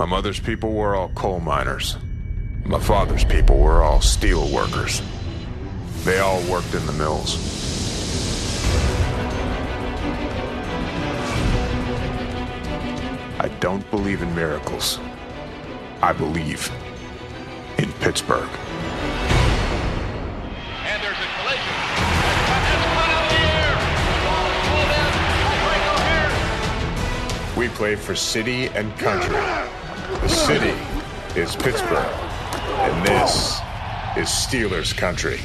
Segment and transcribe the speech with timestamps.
[0.00, 1.98] My mother's people were all coal miners.
[2.64, 5.02] My father's people were all steel workers.
[6.04, 7.36] They all worked in the mills.
[13.38, 14.98] I don't believe in miracles.
[16.00, 16.72] I believe
[17.76, 18.48] in Pittsburgh.
[20.82, 21.76] And there's a collision.
[22.48, 23.76] That's one out of the air.
[24.64, 25.12] Pulled in.
[25.68, 25.98] Breaker
[27.52, 27.58] here.
[27.58, 29.36] We play for city and country.
[30.10, 30.74] The city
[31.40, 32.12] is Pittsburgh,
[32.78, 33.60] and this
[34.16, 35.38] is Steelers country.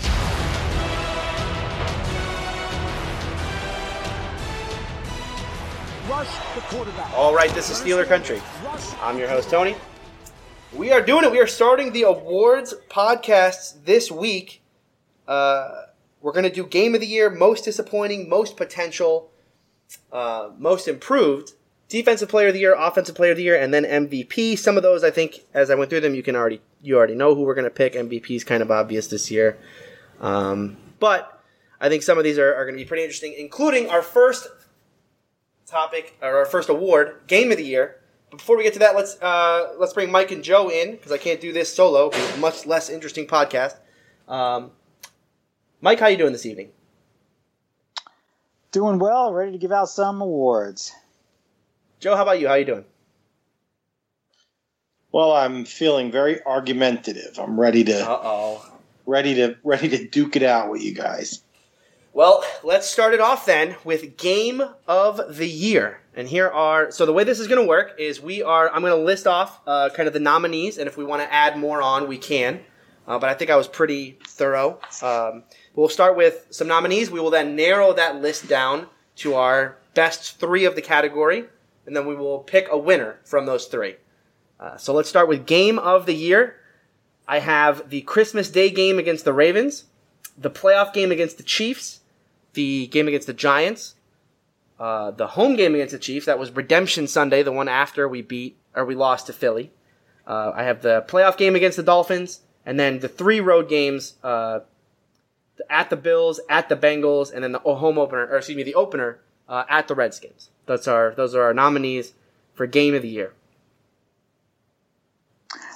[7.13, 8.41] All right, this is Steeler Country.
[9.01, 9.75] I'm your host, Tony.
[10.73, 11.31] We are doing it.
[11.31, 14.63] We are starting the awards podcasts this week.
[15.27, 15.83] Uh,
[16.21, 19.29] we're going to do Game of the Year, Most Disappointing, Most Potential,
[20.11, 21.53] uh, Most Improved,
[21.95, 24.57] Defensive Player of the Year, Offensive Player of the Year, and then MVP.
[24.57, 27.15] Some of those, I think, as I went through them, you can already you already
[27.15, 27.93] know who we're going to pick.
[27.93, 29.57] MVP is kind of obvious this year,
[30.19, 31.41] um, but
[31.79, 34.45] I think some of these are, are going to be pretty interesting, including our first
[35.65, 38.01] topic or our first award, Game of the Year.
[38.29, 41.13] But before we get to that, let's uh, let's bring Mike and Joe in because
[41.13, 42.11] I can't do this solo.
[42.39, 43.77] Much less interesting podcast.
[44.27, 44.71] Um,
[45.79, 46.71] Mike, how you doing this evening?
[48.73, 50.91] Doing well, ready to give out some awards.
[51.99, 52.47] Joe, how about you?
[52.47, 52.85] How are you doing?
[55.11, 57.39] Well, I'm feeling very argumentative.
[57.39, 58.65] I'm ready to Uh oh.
[59.05, 61.41] ready to ready to duke it out with you guys.
[62.13, 65.99] Well, let's start it off then with game of the year.
[66.15, 68.81] And here are so the way this is going to work is we are I'm
[68.81, 71.57] going to list off uh, kind of the nominees, and if we want to add
[71.57, 72.61] more on, we can.
[73.07, 74.79] Uh, but I think I was pretty thorough.
[75.01, 75.43] Um,
[75.75, 77.11] we'll start with some nominees.
[77.11, 78.87] We will then narrow that list down
[79.17, 81.45] to our best three of the category,
[81.85, 83.95] and then we will pick a winner from those three.
[84.59, 86.55] Uh, so let's start with game of the year.
[87.27, 89.85] I have the Christmas Day game against the Ravens,
[90.37, 92.01] the playoff game against the Chiefs,
[92.53, 93.95] the game against the Giants,
[94.79, 96.25] uh, the home game against the Chiefs.
[96.25, 99.71] That was Redemption Sunday, the one after we beat or we lost to Philly.
[100.27, 104.15] Uh, I have the playoff game against the Dolphins, and then the three road games
[104.23, 104.61] uh,
[105.69, 108.75] at the Bills, at the Bengals, and then the home opener, or excuse me, the
[108.75, 110.49] opener uh, at the Redskins.
[110.65, 112.13] That's our those are our nominees
[112.53, 113.33] for game of the year.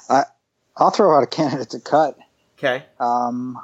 [0.09, 0.23] I,
[0.77, 2.17] I'll throw out a candidate to cut.
[2.57, 3.57] Okay, Um,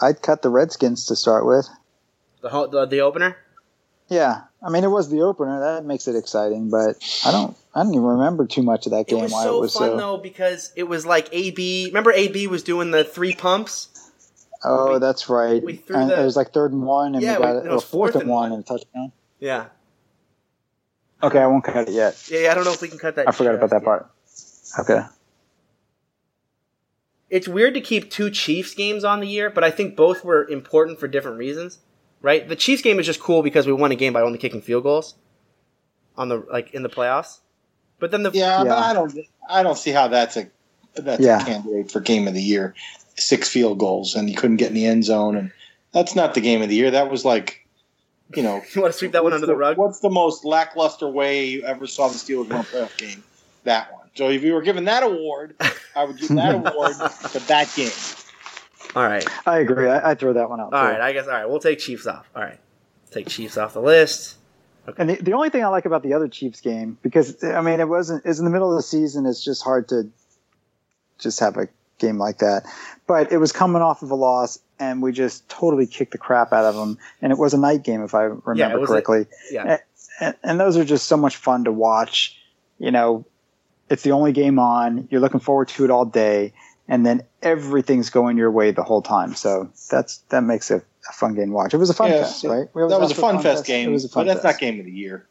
[0.00, 1.68] I'd cut the Redskins to start with.
[2.40, 3.36] the ho- the, the opener.
[4.08, 5.60] Yeah, I mean it was the opener.
[5.60, 7.56] That makes it exciting, but I don't.
[7.72, 9.20] I don't even remember too much of that game.
[9.20, 9.96] It was why so it was fun so.
[9.96, 11.86] though because it was like AB.
[11.86, 13.86] Remember AB was doing the three pumps.
[14.64, 15.62] oh, we- that's right.
[15.62, 17.60] we threw and the- it was like third and one, and Yeah, we got we-
[17.60, 19.12] it, it or was fourth, fourth and one and a touchdown.
[19.38, 19.66] Yeah,
[21.22, 22.22] Okay, I won't cut it yet.
[22.30, 22.40] yeah.
[22.40, 23.28] yeah, I don't know if we can cut that.
[23.28, 24.10] I forgot about that just part.
[24.80, 25.00] Okay.
[27.28, 30.48] it's weird to keep two Chiefs games on the year, but I think both were
[30.48, 31.78] important for different reasons,
[32.22, 32.46] right?
[32.48, 34.82] The Chiefs game is just cool because we won a game by only kicking field
[34.84, 35.14] goals
[36.16, 37.38] on the like in the playoffs.
[37.98, 38.76] But then the Yeah, but Yeah.
[38.76, 40.48] I don't I don't see how that's a
[40.94, 41.40] that's Yeah.
[41.42, 42.74] a candidate for game of the year.
[43.16, 45.52] Six field goals and you couldn't get in the end zone and
[45.92, 46.90] that's not the game of the year.
[46.90, 47.59] That was like
[48.34, 49.76] you know you want to sweep that one under the rug?
[49.76, 53.22] What's the most lackluster way you ever saw the Steelers win a playoff game?
[53.64, 54.08] That one.
[54.14, 55.54] So if you were given that award,
[55.96, 56.94] I would give that award
[57.32, 57.90] to that game.
[58.96, 59.88] All right, I agree.
[59.88, 60.72] I, I'd throw that one out.
[60.72, 60.92] all too.
[60.92, 61.00] right.
[61.00, 61.48] I guess all right.
[61.48, 62.28] We'll take Chiefs off.
[62.34, 62.58] All right,
[63.10, 64.36] take Chiefs off the list.
[64.98, 67.80] And the, the only thing I like about the other Chiefs game, because I mean,
[67.80, 69.26] it wasn't, it's in the middle of the season.
[69.26, 70.10] It's just hard to
[71.18, 71.68] just have a
[71.98, 72.64] game like that.
[73.06, 76.52] But it was coming off of a loss, and we just totally kicked the crap
[76.52, 76.98] out of them.
[77.22, 79.26] And it was a night game, if I remember was a- correctly.
[79.52, 79.78] Yeah,
[80.20, 82.36] and, and those are just so much fun to watch.
[82.78, 83.26] You know,
[83.88, 85.06] it's the only game on.
[85.10, 86.52] You're looking forward to it all day,
[86.88, 89.34] and then everything's going your way the whole time.
[89.34, 91.74] So that's that makes it a fun game to watch.
[91.74, 92.68] It was a fun Yeah, fest, so right?
[92.74, 93.90] We That was a ask for fun fest game.
[93.90, 94.54] It was a fun but that's fest.
[94.56, 95.26] not game of the year.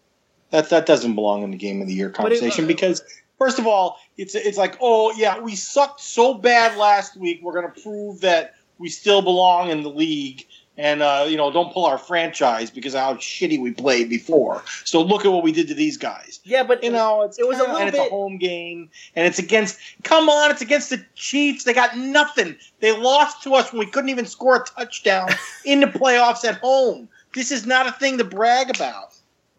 [0.51, 3.03] That that doesn't belong in the game of the year it- conversation uh, because
[3.37, 7.39] first of all, it's it's like oh yeah, we sucked so bad last week.
[7.43, 10.45] We're going to prove that we still belong in the league.
[10.77, 14.63] And uh, you know, don't pull our franchise because of how shitty we played before.
[14.85, 16.39] So look at what we did to these guys.
[16.45, 18.89] yeah, but You know, it's It was a kinda- little and it's a home game,
[19.13, 19.77] and it's against.
[20.05, 21.65] Come on, it's against the Chiefs.
[21.65, 22.55] They got nothing.
[22.79, 25.27] They lost to us when we couldn't even score a touchdown
[25.65, 27.09] in the playoffs at home.
[27.35, 29.15] This is not a thing to brag about.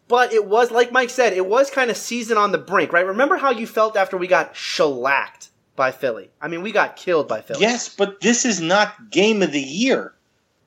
[0.07, 3.05] But it was, like Mike said, it was kind of season on the brink, right?
[3.05, 5.49] Remember how you felt after we got shellacked
[5.81, 6.29] by Philly?
[6.39, 7.59] I mean, we got killed by Philly.
[7.61, 10.13] Yes, but this is not game of the year.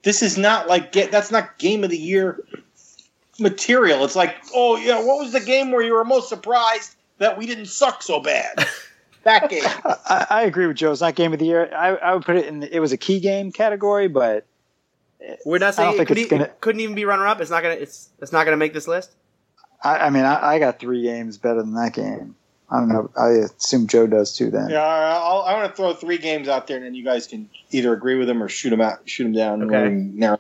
[0.03, 1.13] This is not like get.
[1.13, 2.41] That's not game of the year
[3.39, 4.05] material.
[4.05, 7.47] It's like, oh yeah, what was the game where you were most surprised that we
[7.47, 8.67] didn't suck so bad?
[9.23, 9.63] that game.
[9.65, 10.91] I, I agree with Joe.
[10.91, 11.71] It's not game of the year.
[11.73, 12.65] I, I would put it in.
[12.65, 14.47] It was a key game category, but
[15.47, 17.41] We're not saying don't it, think could it's e- gonna- couldn't even be runner up.
[17.41, 17.77] It's not gonna.
[17.77, 19.13] It's it's not gonna make this list.
[19.83, 22.35] I, I mean, I, I got three games better than that game.
[22.71, 23.11] I don't know.
[23.17, 23.29] I
[23.59, 24.51] assume Joe does too.
[24.51, 27.27] Then Yeah, I'll, I'm going to throw three games out there, and then you guys
[27.27, 29.63] can either agree with them or shoot them out, shoot them down.
[29.65, 29.91] Okay.
[29.91, 30.39] narrow.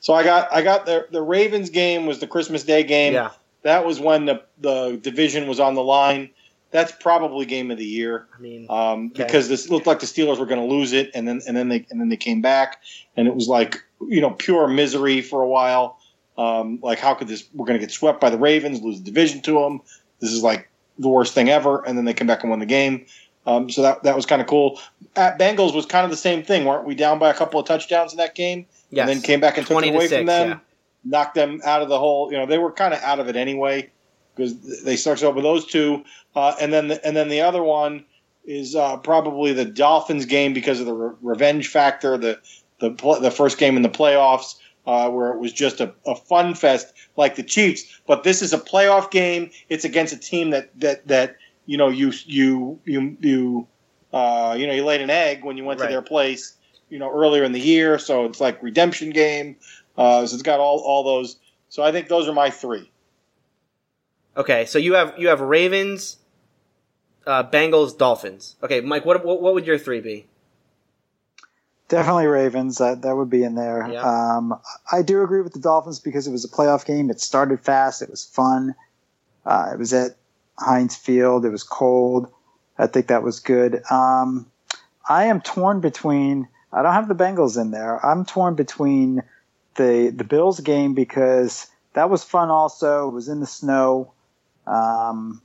[0.00, 3.14] So I got I got the the Ravens game was the Christmas Day game.
[3.14, 3.30] Yeah.
[3.62, 6.30] That was when the the division was on the line.
[6.70, 8.28] That's probably game of the year.
[8.36, 9.24] I mean, um, Okay.
[9.24, 11.70] because this looked like the Steelers were going to lose it, and then and then
[11.70, 12.82] they and then they came back,
[13.16, 15.98] and it was like you know pure misery for a while.
[16.36, 17.48] Um, like how could this?
[17.54, 19.80] We're going to get swept by the Ravens, lose the division to them.
[20.20, 20.68] This is like
[20.98, 23.06] the worst thing ever, and then they come back and won the game.
[23.46, 24.80] Um, so that that was kind of cool.
[25.16, 26.94] At Bengals was kind of the same thing, weren't we?
[26.94, 29.02] Down by a couple of touchdowns in that game, yes.
[29.02, 30.58] and then came back and took 20 it away 6, from them yeah.
[31.04, 32.30] knocked them out of the hole.
[32.30, 33.90] You know, they were kind of out of it anyway
[34.34, 36.04] because they started off with those two,
[36.36, 38.04] uh, and then the, and then the other one
[38.44, 42.18] is uh, probably the Dolphins game because of the re- revenge factor.
[42.18, 42.38] The
[42.80, 44.56] the pl- the first game in the playoffs.
[44.88, 48.54] Uh, where it was just a, a fun fest like the Chiefs, but this is
[48.54, 49.50] a playoff game.
[49.68, 51.36] It's against a team that that that
[51.66, 53.68] you know you you you you
[54.14, 55.88] uh, you know you laid an egg when you went Right.
[55.88, 56.54] to their place
[56.88, 59.56] you know earlier in the year, so it's like redemption game.
[59.98, 61.36] Uh, so it's got all all those.
[61.68, 62.90] So I think those are my three.
[64.38, 66.16] Okay, so you have you have Ravens,
[67.26, 68.56] uh, Bengals, Dolphins.
[68.62, 70.28] Okay, Mike, what, what what would your three be?
[71.88, 72.78] Definitely Ravens.
[72.78, 73.82] That that would be in there.
[74.06, 74.58] Um,
[74.90, 77.10] I do agree with the Dolphins because it was a playoff game.
[77.10, 78.02] It started fast.
[78.02, 78.74] It was fun.
[79.44, 80.16] Uh, it was at
[80.58, 81.44] Heinz Field.
[81.44, 82.32] It was cold.
[82.78, 83.82] I think that was good.
[83.90, 84.46] Um,
[85.08, 86.48] I am torn between.
[86.72, 88.04] I don't have the Bengals in there.
[88.04, 89.22] I'm torn between
[89.76, 92.50] the the Bills game because that was fun.
[92.50, 94.12] Also, it was in the snow.
[94.66, 95.42] Um,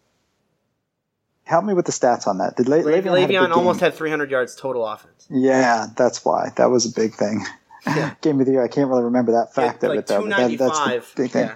[1.54, 2.56] help me with the stats on that.
[2.58, 3.92] Did Le- Le- Le'Veon, had Le'Veon good almost game.
[3.92, 5.28] had 300 yards total offense.
[5.30, 6.52] Yeah, that's why.
[6.58, 7.46] That was a big thing.
[7.86, 8.14] Yeah.
[8.22, 8.64] game of the year.
[8.64, 10.22] I can't really remember that fact Yeah, of like it though.
[10.22, 11.14] But that, that's the 295.
[11.16, 11.46] big thing.
[11.48, 11.56] Yeah,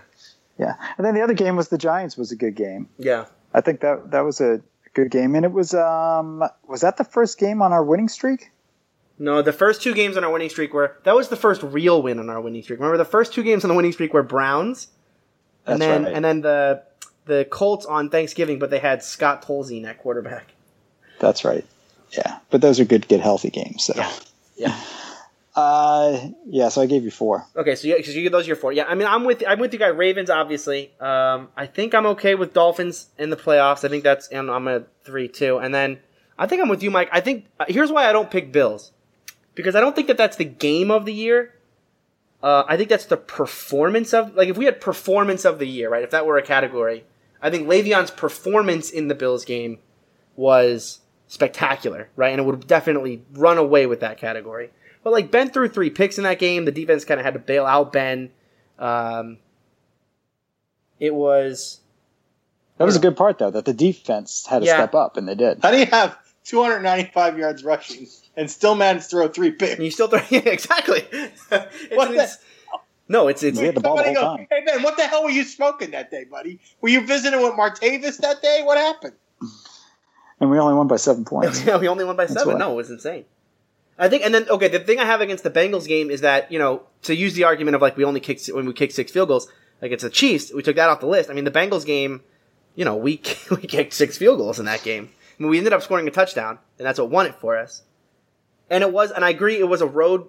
[0.57, 0.73] Yeah.
[0.97, 2.87] And then the other game was the Giants was a good game.
[2.97, 3.25] yeah.
[3.53, 4.61] I think that that was a
[4.93, 8.51] good game, and it was um was that the first game on our winning streak?
[9.17, 12.01] No, the first two games on our winning streak were that was the first real
[12.03, 12.79] win on our winning streak.
[12.79, 14.89] Remember the first two games on the winning streak were Browns,
[15.65, 16.13] and That's then right.
[16.13, 16.83] and then the
[17.27, 20.53] the Colts on Thanksgiving, but they had Scott Tolzien at quarterback.
[21.19, 21.65] That's right.
[22.11, 23.83] Yeah, but those are good, get healthy games.
[23.83, 23.93] So.
[23.95, 24.11] Yeah.
[24.55, 24.79] Yeah.
[25.57, 26.69] Uh, yeah.
[26.69, 27.43] So I gave you four.
[27.55, 28.71] Okay, so yeah, because you those are your four.
[28.71, 29.95] Yeah, I mean, I'm with I'm with you guys.
[29.95, 30.91] Ravens, obviously.
[30.99, 33.83] Um, I think I'm okay with Dolphins in the playoffs.
[33.83, 35.97] I think that's and I'm a three two, and then
[36.37, 37.09] I think I'm with you, Mike.
[37.11, 38.91] I think uh, here's why I don't pick Bills
[39.55, 41.55] because I don't think that that's the game of the year.
[42.43, 45.89] Uh, I think that's the performance of like if we had performance of the year,
[45.89, 46.03] right?
[46.03, 47.03] If that were a category,
[47.41, 49.79] I think Le'Veon's performance in the Bills game
[50.35, 52.29] was spectacular, right?
[52.31, 54.69] And it would definitely run away with that category.
[55.03, 56.65] But like Ben threw three picks in that game.
[56.65, 58.31] The defense kind of had to bail out Ben.
[58.79, 59.37] Um,
[60.99, 61.81] it was
[62.77, 64.75] That was a good part though, that the defense had to Yeah.
[64.75, 65.59] step up, and they did.
[65.61, 69.75] How do you have 295 yards rushing and still manage to throw three picks?
[69.75, 71.05] and you still throw yeah, exactly.
[71.11, 72.37] It's What an the- ins-
[73.07, 74.47] no, it's it's We had the ball the whole go, time.
[74.49, 76.59] Hey Ben, what the hell were you smoking that day, buddy?
[76.81, 78.61] Were you visiting with Martavis that day?
[78.63, 79.13] What happened?
[80.39, 81.65] And we only won by seven points.
[81.65, 82.53] yeah, we only won by That's seven.
[82.53, 82.59] why.
[82.59, 83.25] No, it was insane.
[83.99, 86.51] I think, and then okay, the thing I have against the Bengals game is that
[86.51, 89.11] you know to use the argument of like we only kicked when we kicked six
[89.11, 89.47] field goals,
[89.81, 91.29] like it's the Chiefs, we took that off the list.
[91.29, 92.21] I mean, the Bengals game,
[92.75, 93.21] you know, we
[93.51, 95.09] we kicked six field goals in that game.
[95.39, 97.83] I mean, we ended up scoring a touchdown, and that's what won it for us.
[98.69, 100.27] And it was, and I agree, it was a road,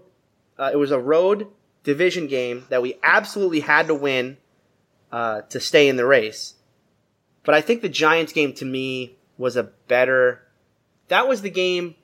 [0.58, 1.48] uh, it was a road
[1.84, 4.36] division game that we absolutely had to win
[5.12, 6.54] uh, to stay in the race.
[7.44, 10.42] But I think the Giants game to me was a better.
[11.08, 11.94] That was the game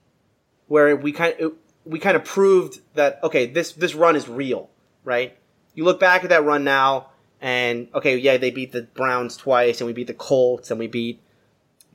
[0.69, 1.53] where we kind of
[1.85, 4.71] we kind of proved that okay, this this run is real,
[5.05, 5.37] right?
[5.75, 7.09] You look back at that run now,
[7.41, 10.87] and okay, yeah, they beat the Browns twice, and we beat the Colts, and we
[10.87, 11.21] beat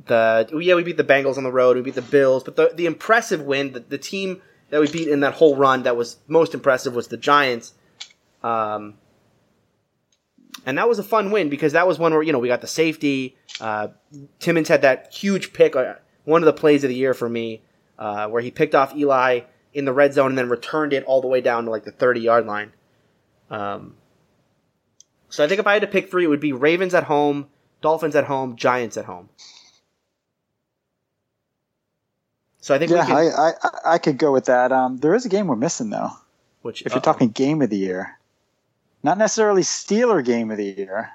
[0.06, 2.72] the yeah, we beat the Bengals on the road, we beat the Bills, but the
[2.76, 6.18] the impressive win, the, the team that we beat in that whole run that was
[6.28, 7.74] most impressive was the Giants.
[8.44, 8.96] Um,
[10.66, 12.62] and that was a fun win because that was one where you know we got
[12.62, 13.36] the safety.
[13.60, 13.90] Uh,
[14.40, 15.96] Timmons had that huge pick, uh,
[16.26, 17.62] one of the plays of the year for me,
[17.98, 19.42] uh, where he picked off Eli
[19.74, 21.92] in the red zone and then returned it all the way down to like the
[21.92, 22.74] thirty yard line.
[23.50, 23.96] Um,
[25.30, 27.48] so I think if I had to pick three, it would be Ravens at home,
[27.82, 29.30] Dolphins at home, Giants at home.
[32.62, 34.72] So I think Yeah, we could, I, I I could go with that.
[34.72, 36.12] Um, there is a game we're missing though.
[36.62, 38.18] which If you're talking game of the year,
[39.04, 41.10] not necessarily Steeler game of the year,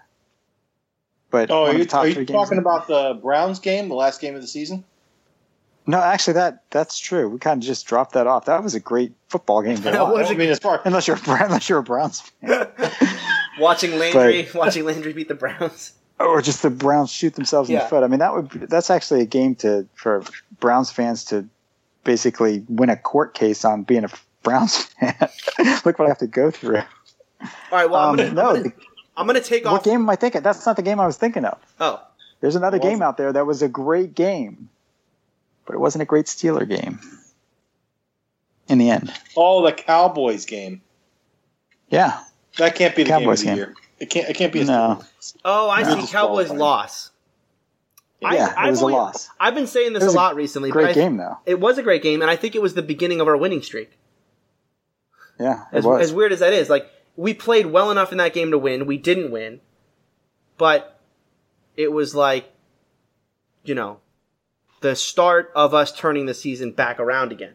[1.30, 2.30] but Oh, one are of you, the top are you games.
[2.30, 4.84] talking about the Browns game, the last game of the season?
[5.86, 7.28] No, actually, that that's true.
[7.28, 8.46] We kind of just dropped that off.
[8.46, 10.14] That was a great football game to That watch.
[10.14, 12.68] was I mean, as far Unless you're a unless you're a Browns fan,
[13.60, 15.92] Watching Landry, watching Landry beat the Browns.
[16.21, 17.83] Or just the Browns shoot themselves in Yeah.
[17.85, 18.04] the foot.
[18.04, 20.25] I mean, that would be, that's actually a game to for
[20.61, 21.49] Browns fans to
[22.04, 24.09] basically win a court case on being a
[24.42, 25.16] Browns fan.
[25.85, 26.78] Look what I have to go through.
[27.40, 28.73] All right, well, Um, I'm, gonna, no, I'm, gonna,
[29.16, 29.78] I'm gonna take what off.
[29.78, 30.42] What game am I thinking?
[30.42, 31.59] That's not the game I was thinking of.
[31.80, 32.00] Oh,
[32.40, 34.68] There's another Well- game out there that was a great game,
[35.66, 37.00] but it wasn't a great Steeler game.
[38.66, 40.80] In the end, oh, the Cowboys game.
[41.90, 42.21] yeah,
[42.56, 43.66] That can't be the Cowboys game of game.
[43.66, 43.75] year.
[43.98, 44.28] It can't.
[44.28, 44.60] It can't be.
[44.62, 45.04] A No.
[45.44, 46.00] oh, I No.
[46.00, 46.10] see.
[46.12, 47.10] Cowboys loss.
[48.24, 49.28] I- yeah, it I've was a loss.
[49.38, 50.70] I've been saying this a was a lot recently.
[50.70, 51.36] but Great I- game though.
[51.46, 53.62] It was a great game, and I think it was the beginning of our winning
[53.62, 53.98] streak.
[55.38, 56.00] Yeah, it As, was.
[56.02, 58.86] as weird as that is, like we played well enough in that game to win.
[58.86, 59.60] We didn't win,
[60.58, 60.98] but
[61.76, 62.50] it was like,
[63.64, 63.98] you know,
[64.80, 67.54] the start of us turning the season back around again,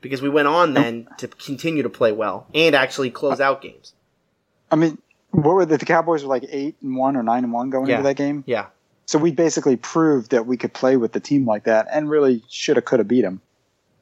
[0.00, 3.92] because we went on then to continue to play well and actually close out games.
[4.70, 4.98] I mean,
[5.32, 7.86] what were the, the Cowboys were like eight and one or nine and one going
[7.88, 7.96] Yeah.
[7.98, 8.44] into that game?
[8.46, 8.66] Yeah,
[9.06, 12.42] So we basically proved that we could play with the team like that, and really
[12.48, 13.40] should have, could have beat them.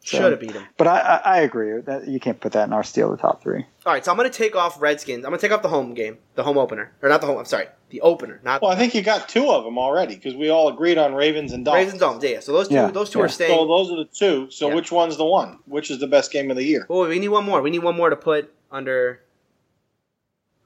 [0.05, 0.65] So- should have beat them.
[0.79, 3.43] But I, I, I agree that you can't put that in our steal the top
[3.43, 3.67] three.
[3.85, 5.25] All right, so I'm going to take off Redskins.
[5.27, 7.37] I'm going to take off the home game, the home opener, or not the home.
[7.37, 10.35] I'm sorry, the opener, not Well, I think you got two of them already because
[10.35, 11.85] we all agreed on Ravens and Dolphins.
[11.93, 12.25] Ravens Domes.
[12.25, 12.41] Yeah, yeah.
[12.41, 13.25] so those two, Yeah, those two yeah.
[13.27, 13.51] are staying.
[13.51, 14.51] So those are the two.
[14.51, 14.75] So Yeah.
[14.77, 15.59] which one's the one?
[15.67, 16.87] Which is the best game of the year?
[16.89, 17.61] Oh, we need one more.
[17.61, 19.21] We need one more to put under.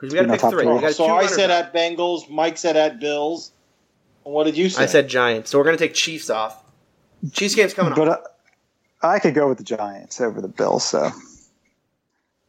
[0.02, 0.64] Because we got to pick three.
[0.64, 0.80] three.
[0.80, 2.28] Got so I said at Bengals.
[2.28, 3.52] Mike said at Bills.
[4.24, 4.82] What did you say?
[4.82, 5.50] I said Giants.
[5.50, 6.60] So we're going to take Chiefs off.
[7.30, 8.40] Chiefs game's coming But up.
[9.00, 10.84] uh, I could go with the Giants over the Bills.
[10.84, 11.10] So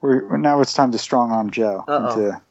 [0.01, 1.83] we're, now it's time to strong arm Joe.
[1.87, 2.19] Uh-oh.
[2.19, 2.41] into-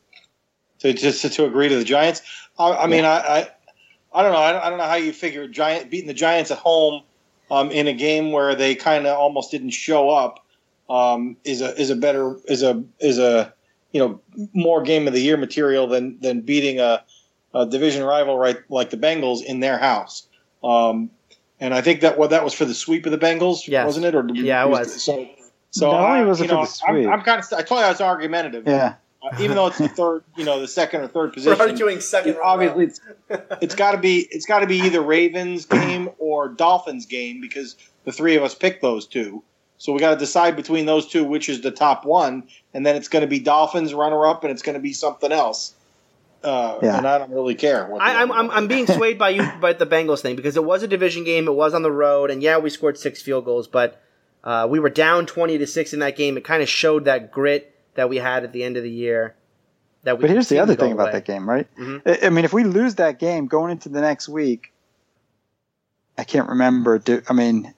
[0.79, 2.23] to just to, to agree to the Giants.
[2.59, 3.49] I, I mean, I, I
[4.15, 4.39] I don't know.
[4.39, 7.03] I don't, I don't know how you figure Giant beating the Giants at home
[7.51, 10.45] um, in a game where they kind of almost didn't show up
[10.89, 13.53] um, is a is a better is a is a
[13.93, 14.21] you know
[14.53, 17.05] more game of the year material than than beating a,
[17.55, 20.27] a division rival right like the Bengals in their house.
[20.65, 21.11] Um,
[21.61, 23.87] and I think that what that was for the sweep of the Bengals, Yes.
[23.87, 24.15] wasn't it?
[24.15, 25.03] Or did Yeah, it was.
[25.03, 25.29] So,
[25.71, 27.53] so Not only I, was you know, I'm, I'm kind of.
[27.53, 28.65] I told you I was argumentative.
[28.67, 28.95] yeah.
[29.23, 31.57] Uh, even though it's the third, you know, the second or third position.
[31.57, 32.37] We're arguing second.
[32.43, 33.01] obviously, it's,
[33.61, 37.77] it's got to be it's got to be either Ravens game or Dolphins game because
[38.05, 39.45] the three of us picked those two.
[39.83, 42.95] So we got to decide between those two which is the top one, and then
[42.95, 45.75] it's going to be Dolphins runner up, and it's going to be something else.
[46.45, 46.99] Uh, Yeah.
[46.99, 47.87] And I don't really care.
[47.87, 50.62] What I, I'm, I'm, I'm being swayed by you by the Bengals thing because it
[50.62, 51.49] was a division game.
[51.49, 54.01] It was on the road, and yeah, we scored six field goals, but
[54.45, 56.37] uh, we were down twenty to six in that game.
[56.37, 59.35] It kind of showed that grit that we had at the end of the year.
[60.05, 61.12] That we But here's the other to go thing about away.
[61.15, 61.67] that game, right?
[61.77, 62.03] Mhm.
[62.07, 64.73] I, I mean, if we lose that game going into the next week,
[66.17, 67.01] I can't remember.
[67.01, 67.75] Do, I mean,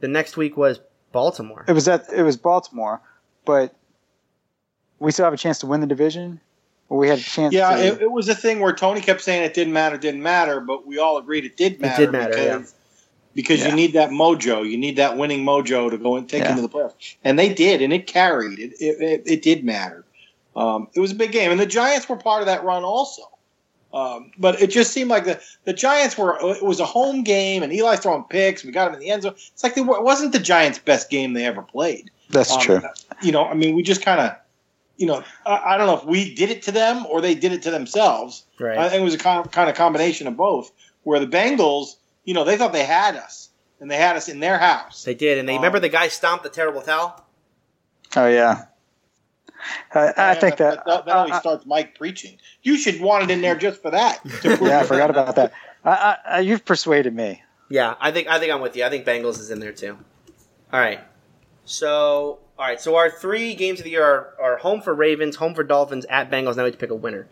[0.00, 0.80] The next week was
[1.12, 1.64] Baltimore.
[1.68, 3.00] it was at it was Baltimore,
[3.44, 3.74] but
[4.98, 6.40] we still have a chance to win the division.
[6.88, 7.54] Or we had a chance.
[7.54, 10.22] Yeah, to, it, it was a thing where Tony kept saying it didn't matter, didn't
[10.22, 12.02] matter, but we all agreed it did matter.
[12.02, 12.74] It did matter, because,
[13.34, 13.68] because Yeah.
[13.70, 16.50] you need that mojo, you need that winning mojo to go and take Yeah.
[16.50, 18.58] into the playoffs, and they did, and it carried.
[18.58, 20.04] It it, it, it did matter.
[20.54, 23.22] Um, it was a big game, and the Giants were part of that run also.
[23.92, 26.38] Um, but it just seemed like the, the Giants were.
[26.40, 28.64] It was a home game, and Eli throwing picks.
[28.64, 29.34] We got him in the end zone.
[29.36, 32.10] It's like they it wasn't the Giants' best game they ever played.
[32.30, 32.80] that's Um, true.
[33.22, 34.34] You know, I mean, we just kind of,
[34.96, 37.52] you know, I, I don't know if we did it to them or they did
[37.52, 38.44] it to themselves.
[38.58, 38.78] Right.
[38.78, 40.72] I think it was a com- kind of combination of both.
[41.02, 44.40] Where the Bengals, you know, they thought they had us, and they had us in
[44.40, 45.04] their house.
[45.04, 47.22] They did, and they Um, remember the guy stomped the terrible towel.
[48.16, 48.64] Oh yeah.
[49.94, 50.84] I, I think that.
[50.86, 52.38] that, that only I- I- starts Mike preaching.
[52.62, 54.20] You should want it in there just for that.
[54.44, 55.52] yeah, I forgot about that.
[55.84, 57.42] I, I, I, you've persuaded me.
[57.68, 58.84] Yeah, I think I think I'm with you.
[58.84, 59.96] I think Bengals is in there too.
[60.72, 61.00] All right.
[61.64, 62.80] So all right.
[62.80, 66.04] So our three games of the year are, are home for Ravens, home for Dolphins,
[66.06, 66.56] at Bengals.
[66.56, 67.28] Now we have to pick a winner.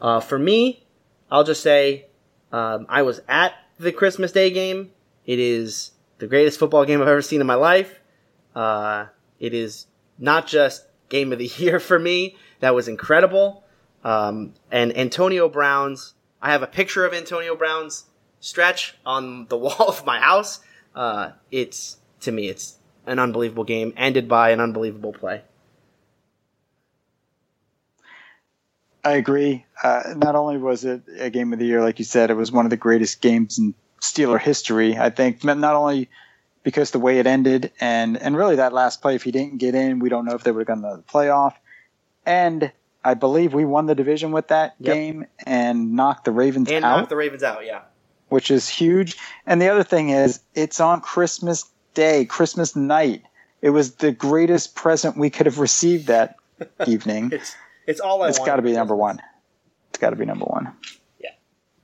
[0.00, 0.84] Uh, for me,
[1.30, 2.06] I'll just say
[2.52, 4.90] um, I was at the Christmas Day game.
[5.26, 7.98] It is the greatest football game I've ever seen in my life.
[8.54, 9.06] Uh,
[9.38, 9.86] it is
[10.18, 12.36] not just game of the year for me.
[12.60, 13.64] That was incredible.
[14.02, 16.14] Um, and Antonio Brown's.
[16.40, 18.06] I have a picture of Antonio Brown's
[18.40, 20.60] stretch on the wall of my house.
[20.94, 22.76] Uh, it's to me, it's
[23.06, 25.42] an unbelievable game, ended by an unbelievable play.
[29.02, 29.64] I agree.
[29.82, 32.52] Uh, not only was it a game of the year, like you said, it was
[32.52, 34.98] one of the greatest games in Steeler history.
[34.98, 36.10] I think not only
[36.62, 39.74] because the way it ended, and and really that last play, if he didn't get
[39.74, 41.54] in, we don't know if they would have to the playoff.
[42.26, 42.70] And
[43.04, 44.94] I believe we won the division with that Yep.
[44.94, 46.74] game and knocked the Ravens out.
[46.74, 46.96] And out.
[46.98, 47.64] knocked the Ravens out.
[47.64, 47.80] Yeah,
[48.28, 49.16] which is huge.
[49.46, 51.64] And the other thing is, it's on Christmas
[51.94, 53.22] Day, Christmas night.
[53.62, 56.36] It was the greatest present we could have received that
[56.86, 57.30] evening.
[57.32, 57.54] It's
[57.86, 59.20] it's all I It's got to be number one.
[59.88, 60.72] It's got to be number one.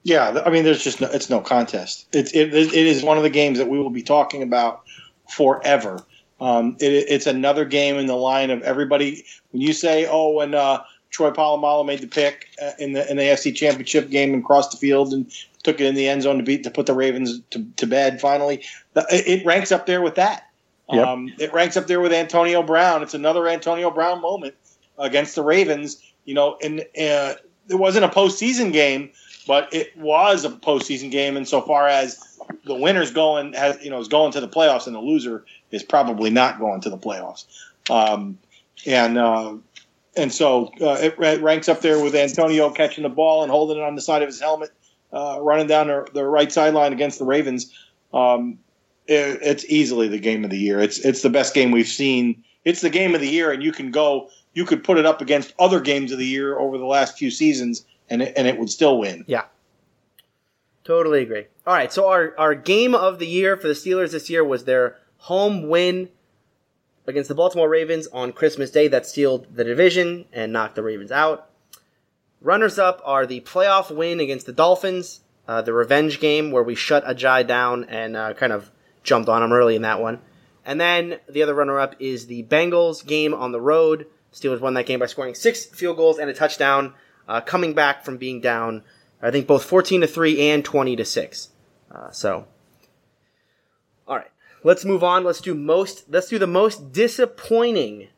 [0.06, 2.06] Yeah, I mean, there's just no, it's no contest.
[2.12, 4.82] It's it, it is one of the games that we will be talking about
[5.28, 6.00] forever.
[6.40, 9.24] Um, it, it's another game in the line of everybody.
[9.50, 13.16] When you say, "Oh, when uh, Troy Polamalu made the pick uh, in the in
[13.16, 15.28] the AFC Championship game and crossed the field and
[15.64, 18.20] took it in the end zone to beat to put the Ravens to, to bed,"
[18.20, 18.62] finally,
[18.94, 20.48] it, it ranks up there with that.
[20.92, 21.04] Yep.
[21.04, 23.02] Um, it ranks up there with Antonio Brown.
[23.02, 24.54] It's another Antonio Brown moment
[25.00, 26.00] against the Ravens.
[26.26, 27.34] You know, and uh,
[27.68, 29.10] it wasn't a postseason game,
[29.46, 34.08] but it was a postseason game insofar as the winner's going has you know is
[34.08, 37.44] going to the playoffs and the loser is probably not going to the playoffs.
[37.90, 38.38] Um,
[38.84, 39.54] and uh,
[40.16, 43.82] and so uh, it ranks up there with Antonio catching the ball and holding it
[43.82, 44.70] on the side of his helmet,
[45.12, 47.72] uh, running down the, right sideline against the Ravens.
[48.14, 48.58] Um,
[49.06, 50.80] it, it's easily the game of the year.
[50.80, 52.42] It's it's the best game we've seen.
[52.64, 54.30] It's the game of the year, and you can go.
[54.54, 57.30] You could put it up against other games of the year over the last few
[57.30, 59.24] seasons, and it, and it would still win.
[59.26, 59.44] Yeah.
[60.84, 61.46] Totally agree.
[61.66, 64.64] All right, so our, our game of the year for the Steelers this year was
[64.64, 66.10] their home win
[67.06, 71.10] against the Baltimore Ravens on Christmas Day that sealed the division and knocked the Ravens
[71.10, 71.50] out.
[72.40, 76.74] Runners up are the playoff win against the Dolphins, uh, the revenge game where we
[76.74, 78.70] shut Ajayi down and uh, kind of
[79.02, 80.20] jumped on him early in that one.
[80.64, 84.06] And then the other runner up is the Bengals game on the road.
[84.32, 86.94] Steelers won that game by scoring six field goals and a touchdown,
[87.28, 88.82] uh, coming back from being down,
[89.20, 91.48] I think both 14 to 3 and 20 to 6.
[91.90, 92.46] Uh, so,
[94.06, 94.30] all right,
[94.62, 95.24] let's move on.
[95.24, 96.04] Let's do most.
[96.08, 98.08] Let's do the most disappointing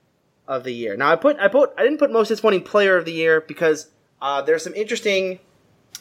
[0.47, 0.97] of the year.
[0.97, 3.91] Now, I put I put I didn't put most disappointing player of the year because
[4.21, 5.38] uh, there's some interesting.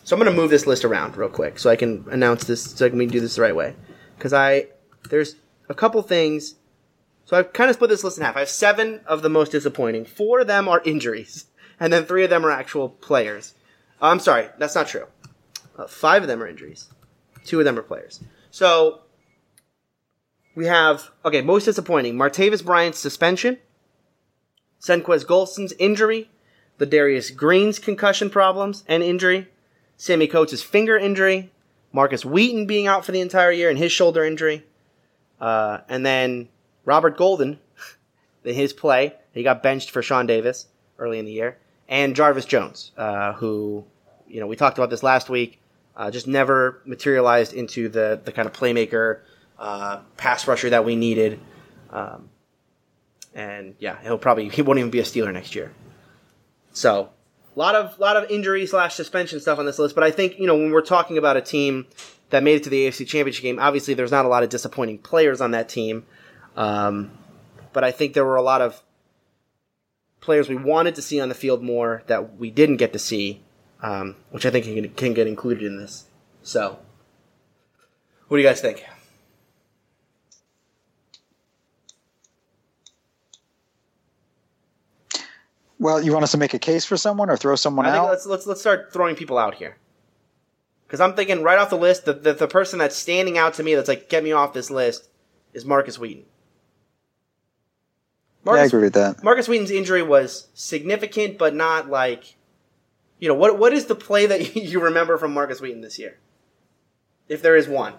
[0.04, 2.64] So I'm going to move this list around real quick so I can announce this
[2.64, 3.76] so I can do this the right way.
[4.18, 4.68] Because I
[5.10, 5.36] there's
[5.70, 6.56] a couple things.
[7.26, 8.38] So I've kind of split this list in half.
[8.38, 10.06] I have seven of the most disappointing.
[10.06, 11.47] Four of them are injuries,
[11.80, 13.54] and then three of them are actual players.
[14.02, 15.06] Uh, I'm sorry, that's not true.
[15.78, 16.90] Uh, five of them are injuries.
[17.46, 18.20] Two of them are players.
[18.52, 19.02] So
[20.56, 21.42] we have okay.
[21.42, 23.58] Most disappointing: Martavis Bryant's suspension,
[24.82, 26.30] Senquez Golson's injury,
[26.80, 29.48] Ladarius Green's concussion problems and injury,
[29.98, 31.52] Sammie Coates' finger injury,
[31.92, 34.66] Markus Wheaton being out for the entire year and his shoulder injury,
[35.40, 36.50] uh, and then
[36.86, 37.60] Robert Golden,
[38.44, 41.58] in his play, he got benched for Sean Davis early in the year,
[41.88, 43.86] and Jarvis Jones, uh, who,
[44.28, 45.62] you know, we talked about this last week,
[45.96, 49.22] uh, just never materialized into the the kind of playmaker,
[49.58, 51.40] uh, pass rusher that we needed.
[51.90, 52.30] Um,
[53.34, 55.72] and yeah, he'll probably he won't even be a Steeler next year.
[56.74, 57.10] So,
[57.56, 59.96] a lot of lot of injury slash suspension stuff on this list.
[59.96, 61.88] But I think you know when we're talking about a team
[62.30, 65.00] that made it to the AFC Championship game, obviously there's not a lot of disappointing
[65.00, 66.06] players on that team.
[66.56, 67.12] Um,
[67.74, 68.82] but I think there were a lot of
[70.22, 73.42] players we wanted to see on the field more that we didn't get to see,
[73.82, 76.06] um, which I think can, can get included in this.
[76.44, 76.80] So,
[78.28, 78.86] what do you guys think?
[85.80, 88.04] Well, you want us to make a case for someone or throw someone I think
[88.04, 88.10] out?
[88.10, 89.78] let's let's let's start throwing people out here.
[90.88, 93.64] Because I'm thinking right off the list, the, the the person that's standing out to
[93.64, 95.10] me that's like get me off this list
[95.54, 96.26] is Markus Wheaton.
[98.56, 99.24] Yeah, I agree with that.
[99.24, 102.36] Markus Wheaton's injury was significant, but not like,
[103.20, 106.18] you know, what what is the play that you remember from Markus Wheaton this year,
[107.28, 107.94] if there is one?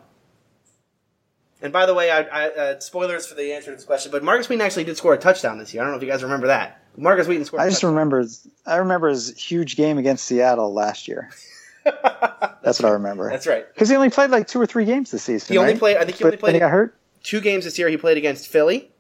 [1.61, 4.23] And by the way, I, I, uh, spoilers for the answer to this question, but
[4.23, 5.83] Markus Wheaton actually did score a touchdown this year.
[5.83, 6.81] I don't know if you guys remember that.
[6.97, 7.63] Markus Wheaton scored.
[7.63, 7.95] I a just touchdown.
[7.97, 8.25] remember
[8.67, 11.31] I remember his huge game against Seattle last year.
[11.85, 13.29] That's what I remember.
[13.31, 13.67] That's right.
[13.75, 15.53] Because he only played like two or three games this season.
[15.53, 15.79] He only right?
[15.79, 16.97] played- I think he only played- he got hurt.
[17.23, 18.91] two games this year he played against Philly,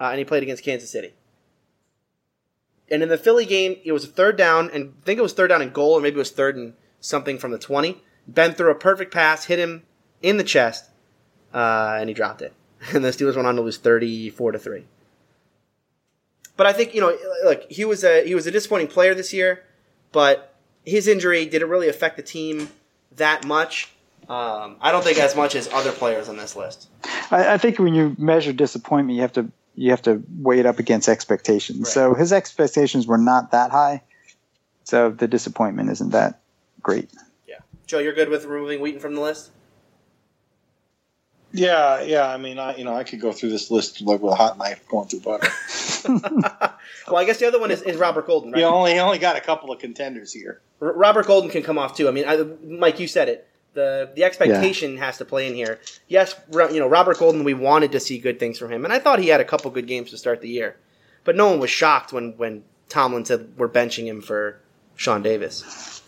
[0.00, 1.14] uh, and he played against Kansas City.
[2.90, 5.32] And in the Philly game, it was a third down, and I think it was
[5.32, 8.00] third down and goal, or maybe it was third and something from the 20.
[8.28, 9.82] Ben threw a perfect pass, hit him
[10.22, 10.84] in the chest,
[11.52, 12.52] uh, and he dropped it.
[12.92, 14.84] And the Steelers went on to lose 34 to 3.
[16.56, 19.32] But I think, you know, look, he was a he was a disappointing player this
[19.32, 19.64] year,
[20.12, 20.54] but
[20.84, 22.68] his injury didn't really affect the team
[23.16, 23.90] that much.
[24.28, 26.88] Um, I don't think as much as other players on this list.
[27.30, 30.66] I, I think when you measure disappointment, you have to you have to weigh it
[30.66, 31.80] up against expectations.
[31.80, 31.86] Right.
[31.86, 34.02] So his expectations were not that high.
[34.84, 36.40] So the disappointment isn't that
[36.82, 37.10] great.
[37.46, 37.56] Yeah.
[37.86, 39.50] Joe, you're good with removing Wheaton from the list?
[41.52, 42.28] Yeah, yeah.
[42.28, 44.58] I mean, I you know I could go through this list like with a hot
[44.58, 45.48] knife going through butter.
[47.08, 48.60] well, I guess the other one is, is Robert Golden, right?
[48.60, 50.60] You only only got a couple of contenders here.
[50.80, 52.08] R- Robert Golden can come off too.
[52.08, 53.48] I mean, I, Mike, you said it.
[53.76, 55.78] The the expectation has to play in here.
[56.08, 57.44] Yes, you know Robert Golden.
[57.44, 59.70] We wanted to see good things from him, and I thought he had a couple
[59.70, 60.76] good games to start the year.
[61.24, 64.58] But no one was shocked when when Tomlin said we're benching him for
[64.96, 66.02] Sean Davis.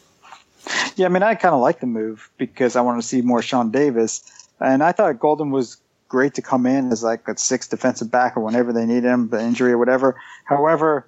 [0.96, 3.42] Yeah, I mean, I kind of like the move because I want to see more
[3.42, 5.76] Sean Davis, and I thought Golden was
[6.08, 9.28] great to come in as like a sixth defensive back or whenever they need him,
[9.28, 10.18] the injury or whatever.
[10.46, 11.06] However,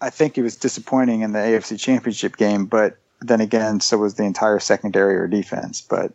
[0.00, 4.14] I think he was disappointing in the AFC Championship game, but then again, so was
[4.14, 5.80] the entire secondary or defense.
[5.80, 6.12] But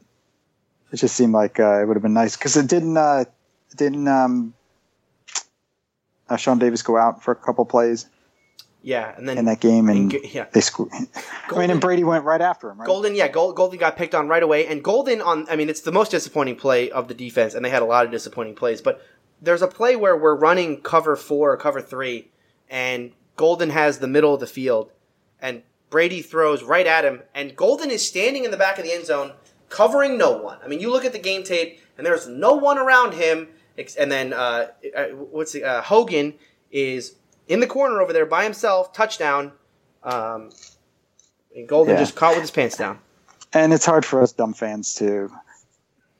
[0.91, 3.25] it just seemed like uh, it would have been nice because it didn't uh,
[3.75, 4.53] didn't um,
[6.29, 8.05] uh, Sean Davis go out for a couple plays
[8.81, 10.45] Yeah, and then in that game, and and yeah.
[10.53, 10.91] they scored.
[11.49, 12.87] I mean, and Brady went right after him, right?
[12.87, 15.47] Golden, yeah, Gold, Golden got picked on right away, and Golden on.
[15.49, 18.05] I mean, it's the most disappointing play of the defense, and they had a lot
[18.05, 18.81] of disappointing plays.
[18.81, 19.05] But
[19.41, 22.29] there's a play where we're running cover four or cover three,
[22.69, 24.91] and Golden has the middle of the field,
[25.41, 28.91] and Brady throws right at him, and Golden is standing in the back of the
[28.93, 29.33] end zone,
[29.69, 30.59] covering no one.
[30.63, 33.47] I mean, you look at the game tape, and there's no one around him,
[33.97, 36.33] and then uh, uh, what's the, uh, Hogan
[36.71, 37.15] is
[37.47, 39.51] in the corner over there by himself, touchdown.
[40.03, 40.51] Um,
[41.55, 41.99] and Golden Yeah.
[41.99, 42.99] just caught with his pants down.
[43.51, 45.31] and it's hard for us dumb fans to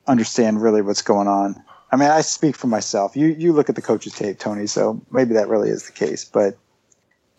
[0.06, 1.62] understand really what's going on.
[1.92, 3.16] I mean, I speak for myself.
[3.16, 6.24] You you look at the coach's tape, Tony, so maybe that really is the case.
[6.24, 6.56] But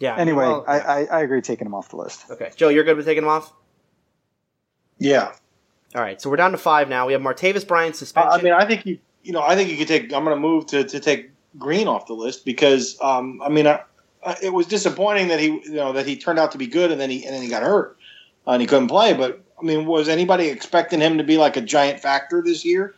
[0.01, 0.17] Yeah.
[0.17, 2.29] anyway, well, I, I, I agree taking him off the list.
[2.29, 3.53] okay, Joe, you're good with taking him off.
[4.97, 5.33] Yeah.
[5.93, 7.05] All right, so we're down to five now.
[7.05, 8.31] We have Martavis Bryant I suspension.
[8.31, 10.13] I mean, I think you, you know, I think you could take.
[10.13, 13.67] I'm going to move to to take Green off the list because, um, I mean,
[13.67, 13.81] I,
[14.25, 16.91] I, it was disappointing that he, you know, that he turned out to be good
[16.91, 17.97] and then he and then he got hurt
[18.47, 19.13] uh, and he couldn't play.
[19.13, 22.95] But I mean, was anybody expecting him to be like a giant factor this year?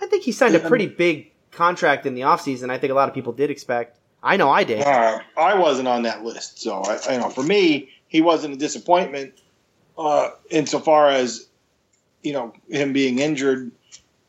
[0.00, 2.70] I think he signed a pretty big contract in the offseason.
[2.70, 3.98] I think a lot of people did expect.
[4.26, 4.82] I know I did.
[4.82, 8.56] Uh, I wasn't on that list, so I, you know, for me, he wasn't a
[8.56, 9.34] disappointment
[9.96, 11.46] uh, insofar as
[12.24, 13.70] you know him being injured.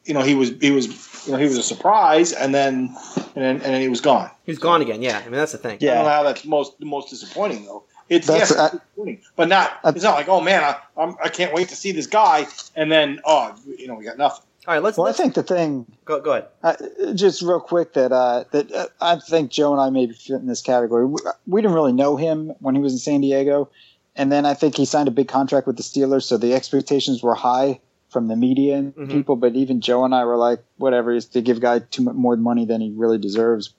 [0.05, 0.85] You know, he was he was
[1.25, 4.29] you know he was a surprise, and then and then, and then he was gone.
[4.45, 5.01] He was gone again.
[5.01, 5.71] Yeah, I mean that's the thing.
[5.73, 7.83] I don't know Yeah, how that's most the most disappointing though.
[8.07, 9.79] It's That's- yes, I- disappointing, but not.
[9.83, 12.45] I- it's not like oh man, I I'm, I can't wait to see this guy,
[12.75, 14.45] and then oh you know we got nothing.
[14.67, 16.47] All right, let's, well, I let's think the thing, go, go ahead.
[16.61, 20.41] uh, just real quick, that uh, that uh, I think Joe and I maybe fit
[20.41, 21.05] in this category.
[21.05, 23.69] We, we didn't really know him when he was in San Diego,
[24.17, 27.23] and then I think he signed a big contract with the Steelers, so the expectations
[27.23, 29.09] were high from the media and Mhm.
[29.09, 29.37] people.
[29.37, 32.15] But even Joe and I were like, whatever, is to give a guy too much
[32.15, 33.73] more money than he really deserves.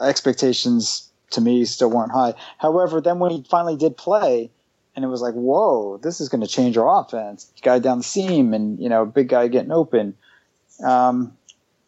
[0.00, 2.34] Expectations to me still weren't high.
[2.58, 4.52] However, then when he finally did play,
[4.96, 7.52] and it was like, whoa, this is going to change our offense.
[7.62, 10.16] Guy down the seam, and you know, big guy getting open.
[10.82, 11.36] Um,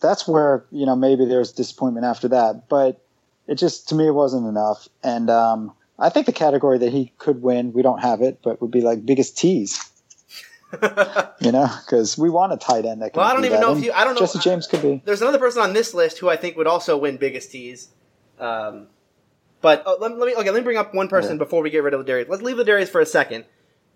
[0.00, 3.00] that's where you know maybe there's disappointment after that, but
[3.48, 4.88] it just to me it wasn't enough.
[5.02, 8.60] And um, I think the category that he could win, we don't have it, but
[8.60, 9.82] would be like biggest tease.
[11.40, 13.20] You know, because we want a tight end that can.
[13.20, 13.66] Well, I don't do even that.
[13.66, 15.00] know if you- I don't know- Jesse James could be.
[15.04, 17.88] There's another person on this list who I think would also win biggest tease.
[18.40, 18.88] Um,
[19.60, 20.50] but oh, let, let me okay.
[20.50, 21.38] Let me bring up one person Yeah.
[21.38, 22.28] before we get rid of Ladarius.
[22.28, 23.44] Let's leave Ladarius for a second.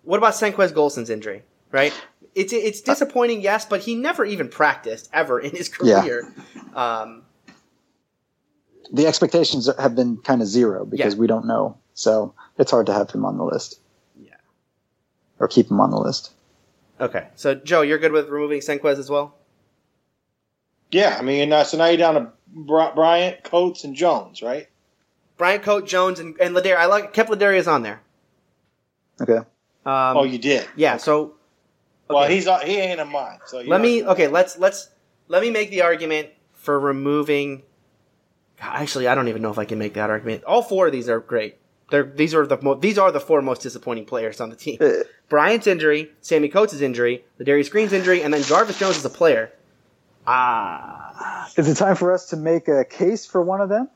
[0.03, 1.43] What about Senquez Golson's injury?
[1.71, 1.93] Right?
[2.35, 6.01] It's it's disappointing, yes, but he never even practiced ever in his Yeah.
[6.03, 6.33] career.
[6.75, 7.23] Um,
[8.93, 11.21] The expectations have been kind of zero because Yeah.
[11.21, 13.81] we don't know, so it's hard to have him on the list.
[14.21, 14.35] Yeah.
[15.39, 16.33] Or keep him on the list.
[17.01, 19.35] okay, so Joe, you're good with removing Senquez as well.
[20.91, 22.33] Yeah, I mean, uh, so now you're down to
[22.95, 24.69] Bryant, Coates, and Jones, right?
[25.43, 26.77] Bryant Coat, Jones, and, and Ladarius.
[26.77, 28.01] I like kept Ladarius on there.
[29.21, 29.39] Okay.
[29.39, 29.47] Um,
[29.85, 30.69] oh, you did.
[30.77, 30.99] yeah.
[30.99, 31.35] So
[32.09, 33.41] Well, he's uh, he ain't in mine.
[33.47, 34.91] So you're let me okay let's let's
[35.27, 37.65] let me make the argument for removing
[38.61, 40.93] God, actually i don't even know if i can make that argument all four of
[40.93, 41.57] these are great
[41.91, 44.79] they're these are the mo- these are the four most disappointing players on the team
[44.81, 49.11] Uh, bryant's injury sammie coates' injury Ladarius green's injury and then jarvis jones is a
[49.11, 49.51] player
[50.25, 53.89] ah Is it time for us to make a case for one of them?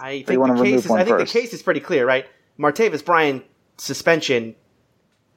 [0.00, 1.32] I think the case is, i think first?
[1.32, 2.26] the case is pretty clear right
[2.58, 3.44] martavis bryant
[3.76, 4.54] suspension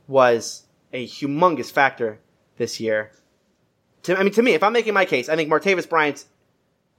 [0.07, 2.19] was a humongous factor
[2.57, 3.11] this year
[4.03, 6.25] to, I mean, to me, if I'm making my case, I think Martavis Bryant's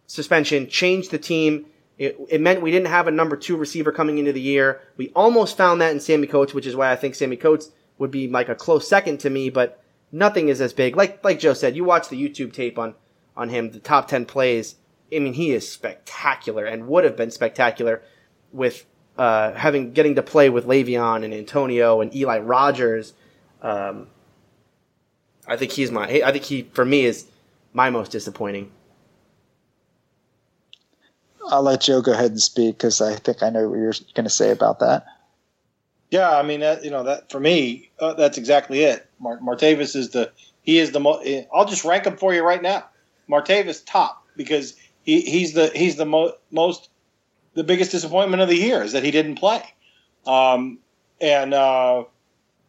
[0.07, 1.67] suspension changed the team.
[1.99, 4.81] It, it meant we didn't have a number two receiver coming into the year.
[4.97, 8.11] We almost found that in Sammie Coates, which is why I think Sammie Coates would
[8.11, 10.97] be like a close second to me, but nothing is as big.
[10.97, 12.95] Like like Joe said, you watch the YouTube tape on
[13.37, 14.77] on him, the top ten plays.
[15.15, 18.03] I mean, he is spectacular and would have been spectacular
[18.53, 18.87] with
[19.19, 23.13] uh, having getting to play with Le'Veon and Antonio and Eli Rogers.
[23.61, 24.09] Um,
[25.47, 26.05] I think he's my.
[26.25, 27.27] I think he for me is
[27.73, 28.71] my most disappointing.
[31.49, 34.25] I'll let Joe go ahead and speak because I think I know what you're going
[34.25, 35.05] to say about that.
[36.11, 39.07] Yeah, I mean that you know that for me uh, that's exactly it.
[39.19, 40.31] Mar- Martavis is the
[40.63, 41.23] he is the mo-
[41.53, 42.85] I'll just rank him for you right now.
[43.29, 46.89] Martavis top because he, he's the he's the mo- most
[47.55, 49.63] the biggest disappointment of the year is that he didn't play.
[50.27, 50.79] Um,
[51.21, 52.05] and uh,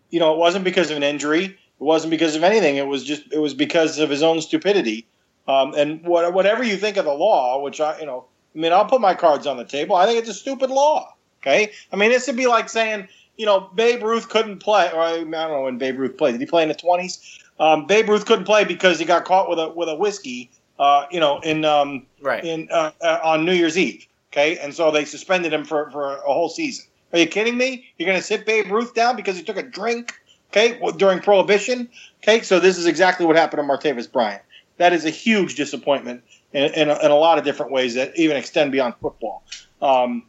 [0.09, 1.45] you know it wasn't because of an injury.
[1.45, 2.77] It wasn't because of anything.
[2.77, 5.07] It was just it was because of his own stupidity.
[5.47, 8.73] Um, and what, whatever you think of the law, which I you know I mean
[8.73, 9.95] I'll put my cards on the table.
[9.95, 11.15] I think it's a stupid law.
[11.41, 14.91] Okay, I mean this would be like saying you know, Babe Ruth couldn't play.
[14.91, 16.33] Or I don't know when Babe Ruth played.
[16.33, 17.39] Did he play in the twenties?
[17.59, 20.51] Um, Babe Ruth couldn't play because he got caught with a with a whiskey.
[20.79, 22.43] Uh, you know, in um, Right.
[22.43, 24.07] in uh, uh, on New Year's Eve.
[24.31, 26.85] Okay, and so they suspended him for for a whole season.
[27.13, 27.85] Are you kidding me?
[27.97, 30.13] You're going to sit Babe Ruth down because he took a drink?
[30.51, 31.89] Okay, during Prohibition.
[32.23, 34.41] Okay, so this is exactly what happened to Martavis Bryant.
[34.77, 38.17] That is a huge disappointment in, in, a, in a lot of different ways that
[38.17, 39.43] even extend beyond football.
[39.81, 40.23] Um,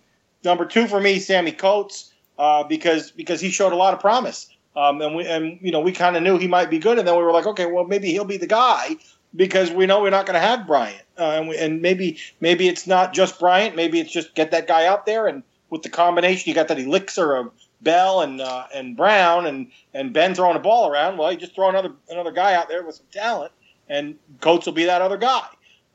[0.44, 4.48] number two for me, Sammie Coates uh, because because he showed a lot of promise.
[4.76, 7.06] Um, and we and you know we kind of knew he might be good, and
[7.06, 8.96] then we were like, okay, well maybe he'll be the guy
[9.34, 12.68] because we know we're not going to have Bryant, uh, and, we, and maybe maybe
[12.68, 15.88] it's not just Bryant, maybe it's just get that guy out there, and with the
[15.88, 20.56] combination, you got that elixir of Bell and uh, and Brown and and Ben throwing
[20.56, 21.18] a ball around.
[21.18, 23.52] Well, you just throw another another guy out there with some talent,
[23.88, 25.46] and Coates will be that other guy.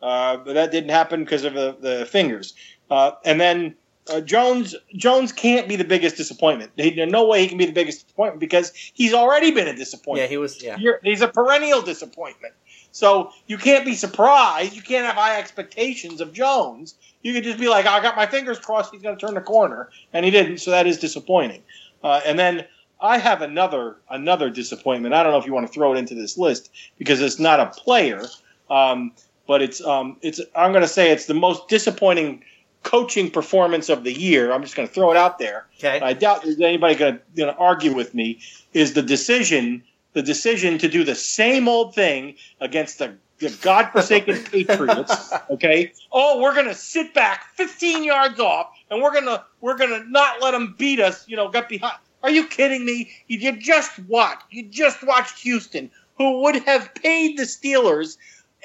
[0.02, 2.54] Uh, but that didn't happen because of the, the fingers.
[2.90, 3.76] Uh, and then
[4.10, 6.72] uh, Jones Jones can't be the biggest disappointment.
[6.78, 10.24] He, no way he can be the biggest disappointment because he's already been a disappointment.
[10.24, 10.64] Yeah, he was.
[10.64, 10.78] Yeah.
[10.78, 12.54] You're, he's a perennial disappointment.
[12.92, 14.76] So you can't be surprised.
[14.76, 16.96] You can't have high expectations of Jones.
[17.22, 19.42] You could just be like, I got my fingers crossed he's going to turn the
[19.42, 20.60] corner, and he didn't.
[20.60, 21.62] So that is disappointing.
[22.04, 22.66] Uh, and then
[23.02, 25.14] I have another another disappointment.
[25.14, 27.60] I don't know if you want to throw it into this list because it's not
[27.60, 28.24] a player,
[28.70, 29.12] um,
[29.48, 30.42] but it's um, it's.
[30.56, 32.44] I'm going to say it's the most disappointing
[32.84, 34.52] coaching performance of the year.
[34.54, 35.68] I'm just going to throw it out there.
[35.78, 36.00] Okay.
[36.00, 38.40] I doubt there's anybody going to argue with me.
[38.74, 44.44] Is the decision the decision to do the same old thing against the, the godforsaken
[44.52, 45.34] Patriots?
[45.50, 45.94] Okay.
[46.12, 50.42] Oh, we're going to sit back 15 yards off, and we're gonna we're gonna not
[50.42, 51.28] let them beat us.
[51.28, 51.98] You know, get behind.
[52.24, 53.12] Are you kidding me?
[53.28, 54.44] You, you just watched.
[54.50, 58.18] You just watched Houston, who would have paid the Steelers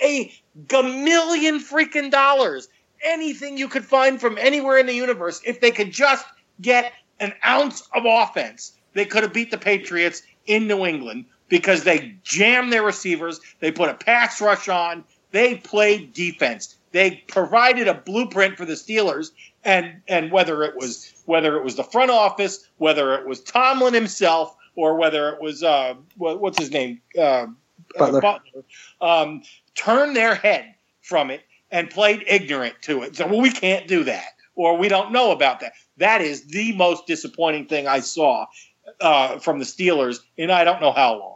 [0.03, 0.33] a
[0.73, 2.69] million freaking dollars
[3.05, 6.27] anything you could find from anywhere in the universe if they could just
[6.61, 8.73] get an ounce of offense.
[8.95, 13.41] They could have beat the Patriots in New England because they jammed their receivers.
[13.61, 15.05] They put a pass rush on.
[15.31, 16.77] They played defense.
[16.91, 19.31] They provided a blueprint for the Steelers,
[19.63, 23.95] and and whether it was whether it was the front office, whether it was Tomlin
[23.95, 27.47] himself, or whether it was uh, what's his name uh,
[27.97, 28.21] Butler.
[28.21, 28.65] Butler
[29.01, 29.45] um,
[29.77, 33.15] turned their head from it and played ignorant to it.
[33.15, 35.75] So well, we can't do that, or we don't know about that.
[35.99, 38.47] That is the most disappointing thing I saw
[39.01, 41.34] uh, from the Steelers in I don't know how long.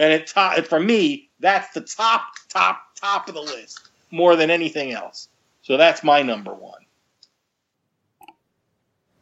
[0.00, 3.78] And it to- for me, that's the top, top, top of the list
[4.10, 5.28] more than anything else.
[5.62, 6.80] So that's my number one.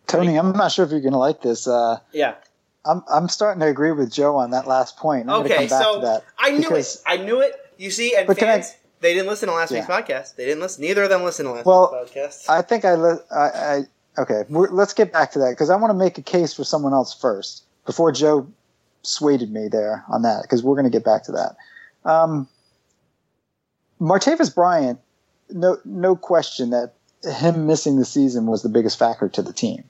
[0.07, 1.67] Tony, I'm not sure if you're going to like this.
[1.67, 2.35] Uh, Yeah.
[2.85, 5.29] I'm I'm starting to agree with Joe on that last point.
[5.29, 6.25] I'm Okay, going to come back so to that.
[6.39, 7.03] I knew because- it.
[7.07, 7.55] I knew it.
[7.77, 9.79] You see, and But can I- fans, they didn't listen to last Yeah.
[9.81, 10.37] week's podcast.
[10.37, 10.83] They didn't listen.
[10.83, 12.49] Neither of them listened to last Well, week's podcast.
[12.49, 13.85] I think I, li- I, I
[14.23, 14.45] okay.
[14.49, 16.93] We're, let's get back to that because I want to make a case for someone
[16.95, 18.47] else first before Joe
[19.03, 21.57] swayed me there on that because we're going to get back to that.
[22.05, 22.49] Um,
[24.01, 25.01] Martavis Bryant,
[25.51, 29.85] no no question that him missing the season was the biggest factor to the team.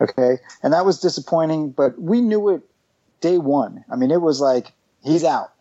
[0.00, 2.62] Okay, and that was disappointing, but we knew it
[3.20, 3.84] day one.
[3.90, 5.52] I mean, it was like he's out,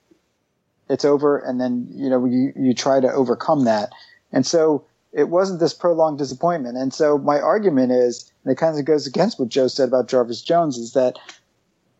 [0.90, 3.92] it's over, and then you know you you try to overcome that,
[4.32, 6.78] and so it wasn't this prolonged disappointment.
[6.78, 10.08] And so my argument is, and it kind of goes against what Joe said about
[10.08, 11.18] Jarvis Jones, is that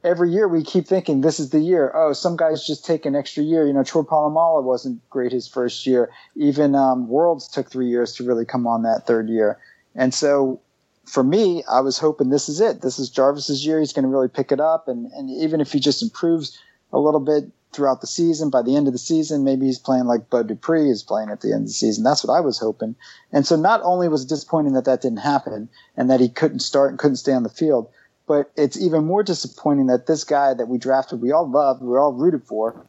[0.04, 1.92] every year we keep thinking this is the year.
[1.94, 3.66] Oh, some guys just take an extra year.
[3.66, 6.12] You know, Troy Polamalu wasn't great his first year.
[6.36, 9.58] Even um, Worlds took three years to really come on that third year.
[9.96, 10.62] And so
[11.06, 12.82] for me, I was hoping this is it.
[12.82, 13.80] This is Jarvis's year.
[13.80, 14.88] He's going to really pick it up.
[14.88, 16.58] And, and even if he just improves
[16.94, 20.06] a little bit throughout the season, by the end of the season, maybe he's playing
[20.06, 22.04] like Bud Dupree is playing at the end of the season.
[22.04, 22.96] That's what I was hoping.
[23.32, 26.60] And so not only was it disappointing that that didn't happen and that he couldn't
[26.60, 27.90] start and couldn't stay on the field,
[28.30, 31.88] but it's even more disappointing that this guy that we drafted, we all loved, we
[31.88, 32.86] were all rooted for,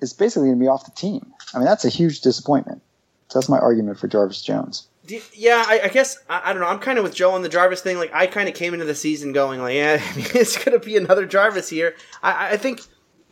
[0.00, 1.34] is basically going to be off the team.
[1.52, 2.80] I mean, that's a huge disappointment.
[3.26, 4.86] So that's my argument for Jarvis Jones.
[5.32, 6.68] Yeah, I, I guess I, I don't know.
[6.68, 7.98] I'm kind of with Joe on the Jarvis thing.
[7.98, 11.26] Like, I kind of came into the season going like, yeah, it's gonna be another
[11.26, 11.96] Jarvis here.
[12.22, 12.82] I, I think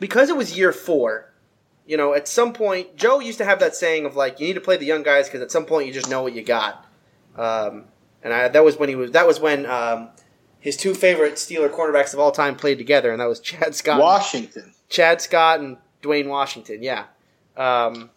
[0.01, 1.31] because it was year four,
[1.85, 4.55] you know, at some point, Joe used to have that saying of like, you need
[4.55, 6.85] to play the young guys because at some point you just know what you got.
[7.37, 7.85] Um,
[8.21, 9.11] and I, that was when he was.
[9.11, 10.09] That was when um,
[10.63, 13.99] his two favorite Steeler cornerbacks of all time played together, and that was Chad Scott.
[13.99, 14.73] Washington.
[14.87, 16.81] Chad Scott and Dewayne Washington.
[16.81, 17.07] Yeah.
[17.57, 18.09] Um,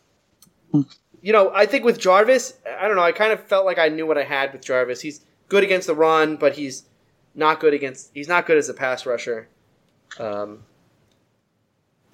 [0.73, 3.03] you know, I think with Jarvis, I don't know.
[3.03, 5.01] I kind of felt like I knew what I had with Jarvis.
[5.01, 6.85] He's good against the run, but he's
[7.35, 8.13] not good against.
[8.15, 9.49] He's not good as a pass rusher.
[10.21, 10.63] Um,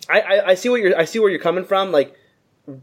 [0.08, 0.98] I, I, I see what you're.
[0.98, 1.92] I see where you're coming from.
[1.92, 2.16] Like,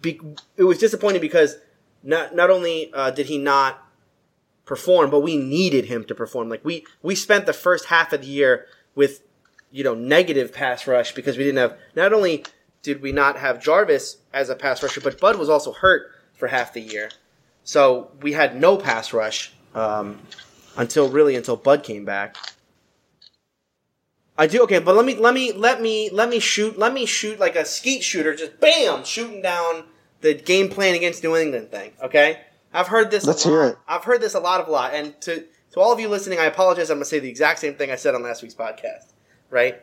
[0.02, 0.22] be,
[0.56, 1.58] it was disappointing because
[2.04, 3.84] not not only uh, did he not
[4.70, 6.48] perform, but we needed him to perform.
[6.48, 9.24] Like we we spent the first half of the year with
[9.72, 11.76] you know negative pass rush because we didn't have.
[11.96, 12.46] Not only
[12.84, 16.48] did we not have Jarvis as a pass rusher, but Bud was also hurt for
[16.48, 17.10] half the year,
[17.64, 20.20] so we had no pass rush um,
[20.78, 22.38] until really until Bud came back.
[24.38, 27.08] I do okay, but let me let me let me let me shoot let me
[27.08, 29.86] shoot like a skeet shooter, just bam, shooting down
[30.22, 31.92] the game plan against New England thing.
[32.04, 32.42] Okay,
[32.74, 33.26] I've heard this.
[33.26, 33.54] Let's a lot.
[33.54, 33.78] hear it.
[33.88, 36.40] I've heard this a lot of a lot, and to to all of you listening,
[36.40, 36.90] I apologize.
[36.90, 39.14] I'm gonna say the exact same thing I said on last week's podcast.
[39.50, 39.82] Right?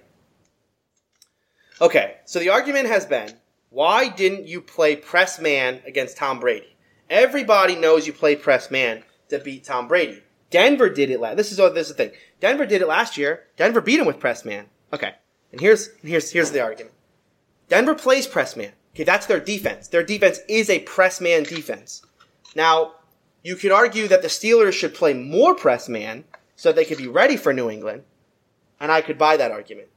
[1.80, 3.30] Okay, so the argument has been,
[3.68, 6.76] why didn't you play press man against Tom Brady?
[7.10, 10.22] Everybody knows you play press man to beat Tom Brady.
[10.50, 11.36] Denver did it last.
[11.36, 12.16] This is oh, this is the thing.
[12.40, 13.44] Denver did it last year.
[13.56, 14.66] Denver beat him with press man.
[14.92, 15.14] Okay,
[15.52, 16.94] and here's here's here's the argument.
[17.68, 18.72] Denver plays press man.
[18.94, 19.88] Okay, that's their defense.
[19.88, 22.02] Their defense is a press man defense.
[22.54, 22.92] Now,
[23.42, 27.06] you could argue that the Steelers should play more press man so they could be
[27.06, 28.04] ready for New England,
[28.80, 29.88] and I could buy that argument.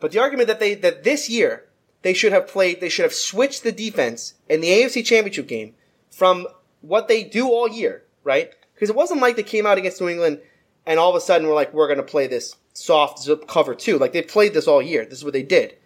[0.00, 1.64] But the argument that they that this year
[2.02, 5.74] they should have played, they should have switched the defense in the AFC Championship game
[6.10, 6.46] from
[6.80, 8.52] what they do all year, right?
[8.74, 10.40] Because it wasn't like they came out against New England
[10.86, 13.98] and all of a sudden we're like, we're going to play this soft cover too.
[13.98, 15.04] Like they played this all year.
[15.04, 15.76] This is what they did.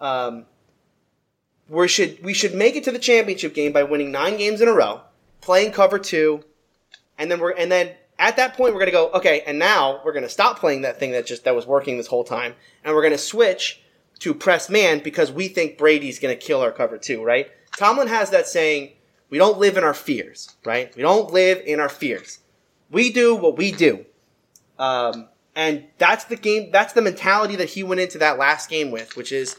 [0.00, 0.46] Um,
[1.68, 4.68] we should we should make it to the championship game by winning nine games in
[4.68, 5.00] a row,
[5.44, 6.42] playing cover two,
[7.18, 10.12] and then we're and then at that point we're gonna go okay, and now we're
[10.12, 13.02] gonna stop playing that thing that just that was working this whole time, and we're
[13.02, 13.82] gonna switch
[14.20, 17.50] to press man because we think Brady's gonna kill our cover two, right?
[17.76, 18.92] Tomlin has that saying,
[19.30, 20.94] we don't live in our fears, right?
[20.94, 22.38] We don't live in our fears.
[22.90, 24.06] We do what we do.
[24.78, 28.90] Um, and that's the game, that's the mentality that he went into that last game
[28.90, 29.56] with, which is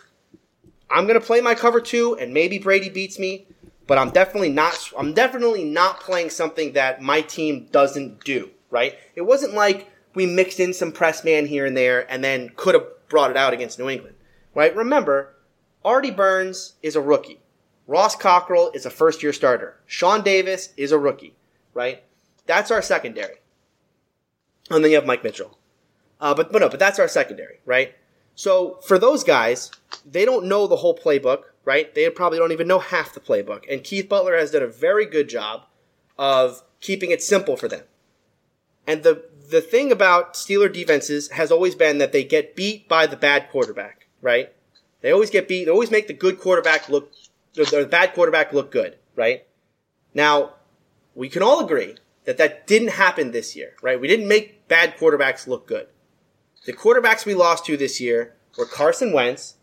[0.90, 3.48] I'm going to play my cover two and maybe Brady beats me,
[3.88, 8.98] but I'm definitely not, I'm definitely not playing something that my team doesn't do, right?
[9.16, 12.74] It wasn't like we mixed in some press man here and there and then could
[12.74, 14.16] have brought it out against New England,
[14.54, 14.76] right?
[14.76, 15.36] Remember,
[15.84, 17.40] Artie Burns is a rookie.
[17.88, 19.78] Ross Cockrell is a first year starter.
[19.86, 21.36] Sean Davis is a rookie,
[21.74, 22.04] right?
[22.48, 23.36] That's our secondary.
[24.72, 25.60] And then you have Mike Mitchell.
[26.20, 27.94] Uh, but, but no, but that's our secondary, right?
[28.34, 29.70] So for those guys,
[30.10, 31.94] they don't know the whole playbook, right?
[31.94, 33.64] They probably don't even know half the playbook.
[33.70, 35.66] And Keith Butler has done a very good job
[36.18, 37.84] of keeping it simple for them.
[38.88, 43.06] And the the thing about Steeler defenses has always been that they get beat by
[43.06, 44.52] the bad quarterback, right?
[45.02, 45.66] They always get beat.
[45.66, 47.12] They always make the good quarterback look,
[47.54, 49.46] the, the bad quarterback look good, right?
[50.14, 50.54] Now,
[51.14, 54.00] we can all agree that that didn't happen this year, right?
[54.00, 55.88] We didn't make bad quarterbacks look good.
[56.66, 59.55] The quarterbacks we lost to this year were Carson Wentz,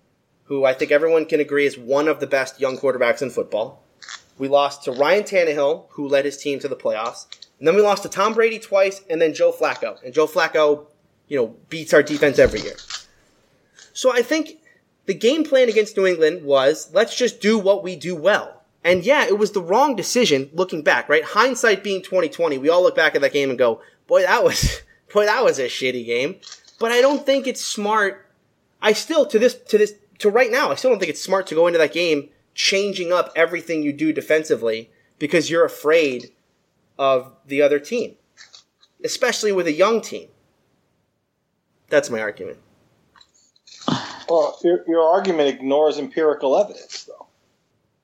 [0.53, 3.83] who I think everyone can agree is one of the best young quarterbacks in football.
[4.37, 7.25] We lost to Ryan Tannehill, who led his team to the playoffs.
[7.59, 9.97] And then we lost to Tom Brady twice and then Joe Flacco.
[10.05, 10.89] And Joe Flacco,
[11.27, 12.75] you know, beats our defense every year.
[13.95, 14.59] So I think
[15.07, 18.61] the game plan against New England was let's just do what we do well.
[18.85, 21.25] And yeah, it was the wrong decision looking back, right?
[21.25, 24.83] Hindsight being 2020, we all look back at that game and go, boy, that was,
[25.15, 26.37] boy, that was a shitty game.
[26.79, 28.29] But I don't think it's smart.
[28.83, 31.47] I still, to this, to this, to right now, I still don't think it's smart
[31.49, 36.31] to go into that game changing up everything you do defensively because you're afraid
[36.99, 38.17] of the other team,
[39.05, 40.29] especially with a young team.
[41.89, 42.59] That's my argument.
[44.29, 47.27] Well, your, your argument ignores empirical evidence, though.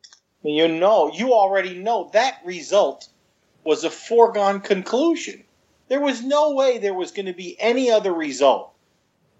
[0.05, 3.09] I mean, you know, you already know that result
[3.65, 5.45] was a foregone conclusion.
[5.89, 8.68] There was no way there was going to be any other result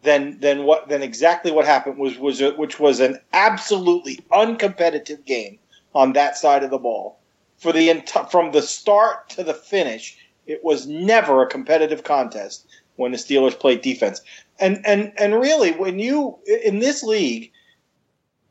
[0.03, 5.25] than than what than exactly what happened was was a, which was an absolutely uncompetitive
[5.25, 5.59] game
[5.95, 7.19] on that side of the ball
[7.57, 10.17] for the enti- from the start to the finish.
[10.47, 14.21] It was never a competitive contest when the Steelers played defense.
[14.61, 17.51] And and and really, when you in this league,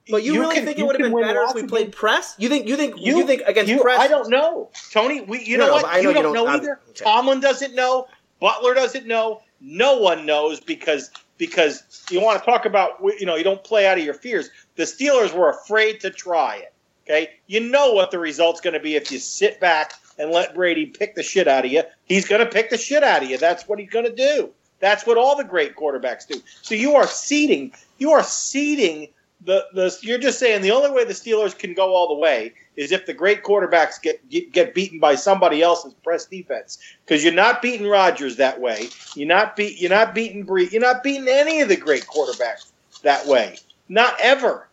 [0.09, 2.35] But you, really can- think it would have been better if we played press?
[2.37, 3.99] You think you think you, think against you- press?
[3.99, 5.21] I don't know, Tony.
[5.21, 5.85] We, you No, know no, what?
[5.85, 6.79] I know you you don't don't- know I'm- either.
[6.89, 7.03] okay.
[7.03, 8.07] Tomlin doesn't know.
[8.39, 9.41] Butler doesn't know.
[9.59, 13.87] No one knows because because you want to talk about you know you don't play
[13.87, 14.49] out of your fears.
[14.75, 16.73] The Steelers were afraid to try it.
[17.05, 20.55] Okay, you know what the result's going to be if you sit back and let
[20.55, 21.83] Brady pick the shit out of you.
[22.05, 23.37] He's going to pick the shit out of you.
[23.37, 24.51] That's what he's going to do.
[24.79, 26.41] That's what all the great quarterbacks do.
[26.61, 27.73] So you are ceding.
[27.97, 29.07] You are ceding
[29.43, 29.95] the the.
[30.01, 33.05] You're just saying the only way the Steelers can go all the way is if
[33.05, 36.77] the great quarterbacks get get, get beaten by somebody else's press defense.
[37.05, 38.89] Because you're not beating Rodgers that way.
[39.15, 39.81] You're not beat.
[39.81, 40.69] You're not beating Bree.
[40.71, 42.71] You're not beating any of the great quarterbacks
[43.01, 43.57] that way.
[43.89, 44.69] Not ever.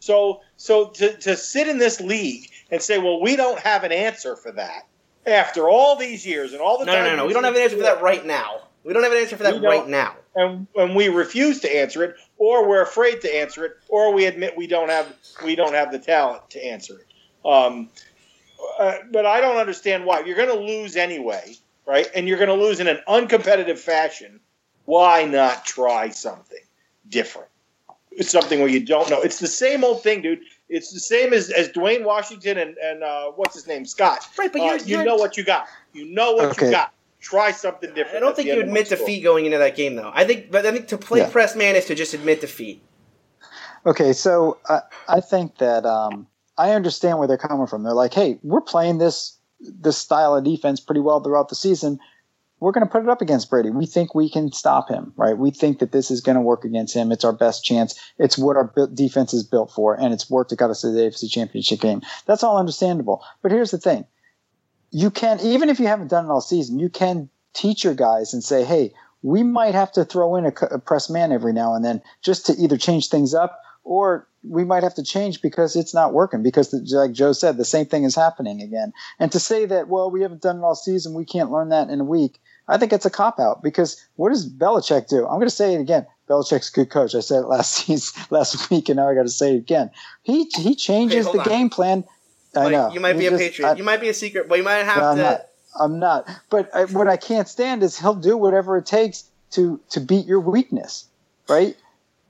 [0.00, 3.92] So so to, to sit in this league and say, well, we don't have an
[3.92, 4.86] answer for that
[5.26, 7.26] after all these years and all the No, time no, no, no.
[7.26, 8.62] We don't have an answer for that right now.
[8.84, 10.14] We don't have an answer for that right now.
[10.36, 14.26] and, and we refuse to answer it, or we're afraid to answer it, or we
[14.26, 15.12] admit we don't have
[15.44, 17.05] we don't have the talent to answer it.
[17.46, 17.90] Um,
[18.78, 22.08] uh, but I don't understand why you're going to lose anyway, right?
[22.14, 24.40] And you're going to lose in an uncompetitive fashion.
[24.86, 26.58] Why not try something
[27.08, 27.48] different?
[28.10, 29.20] It's something where you don't know.
[29.20, 30.40] It's the same old thing, dude.
[30.68, 34.26] It's the same as, as Dewayne Washington and, and uh, what's his name, Scott.
[34.38, 35.66] Right, but Uh, you're- you you're- know what you got.
[35.92, 36.66] You know what Okay.
[36.66, 36.92] you got.
[37.20, 38.16] Try something different.
[38.16, 39.00] I don't think you end of my admit story.
[39.00, 40.10] defeat going into that game, though.
[40.14, 41.30] I think, but I think to play Yeah.
[41.30, 42.80] press man is to just admit defeat.
[43.84, 46.26] Okay, so I, I think that um,
[46.58, 47.82] I understand where they're coming from.
[47.82, 51.98] They're like, hey, we're playing this this style of defense pretty well throughout the season.
[52.60, 53.70] We're going to put it up against Brady.
[53.70, 55.36] We think we can stop him, right?
[55.36, 57.12] We think that this is going to work against him.
[57.12, 57.98] It's our best chance.
[58.18, 60.52] It's what our defense is built for, and it's worked.
[60.52, 62.02] It got us to the AFC Championship game.
[62.24, 63.22] That's all understandable.
[63.42, 64.06] But here's the thing:
[64.90, 68.32] you can, even if you haven't done it all season, you can teach your guys
[68.32, 68.92] and say, hey,
[69.22, 72.52] we might have to throw in a press man every now and then just to
[72.54, 76.70] either change things up or we might have to change because it's not working because
[76.70, 80.10] the, like joe said the same thing is happening again and to say that well
[80.10, 82.92] we haven't done it all season we can't learn that in a week i think
[82.92, 86.06] it's a cop out because what does Belichick do i'm going to say it again
[86.28, 87.14] Belichick's a good coach.
[87.14, 89.92] I said it last season, last week, and now I got to say it again.
[90.24, 91.46] He he changes hold the on.
[91.48, 92.02] game plan.
[92.56, 93.68] I Like, know you might be a just- patriot.
[93.68, 95.22] I- you might be a secret, but you might have I'm to.
[95.22, 95.40] not.
[95.78, 96.28] I'm not.
[96.50, 100.26] But I, what I can't stand is he'll do whatever it takes to to beat
[100.26, 101.04] your weakness,
[101.48, 101.76] right?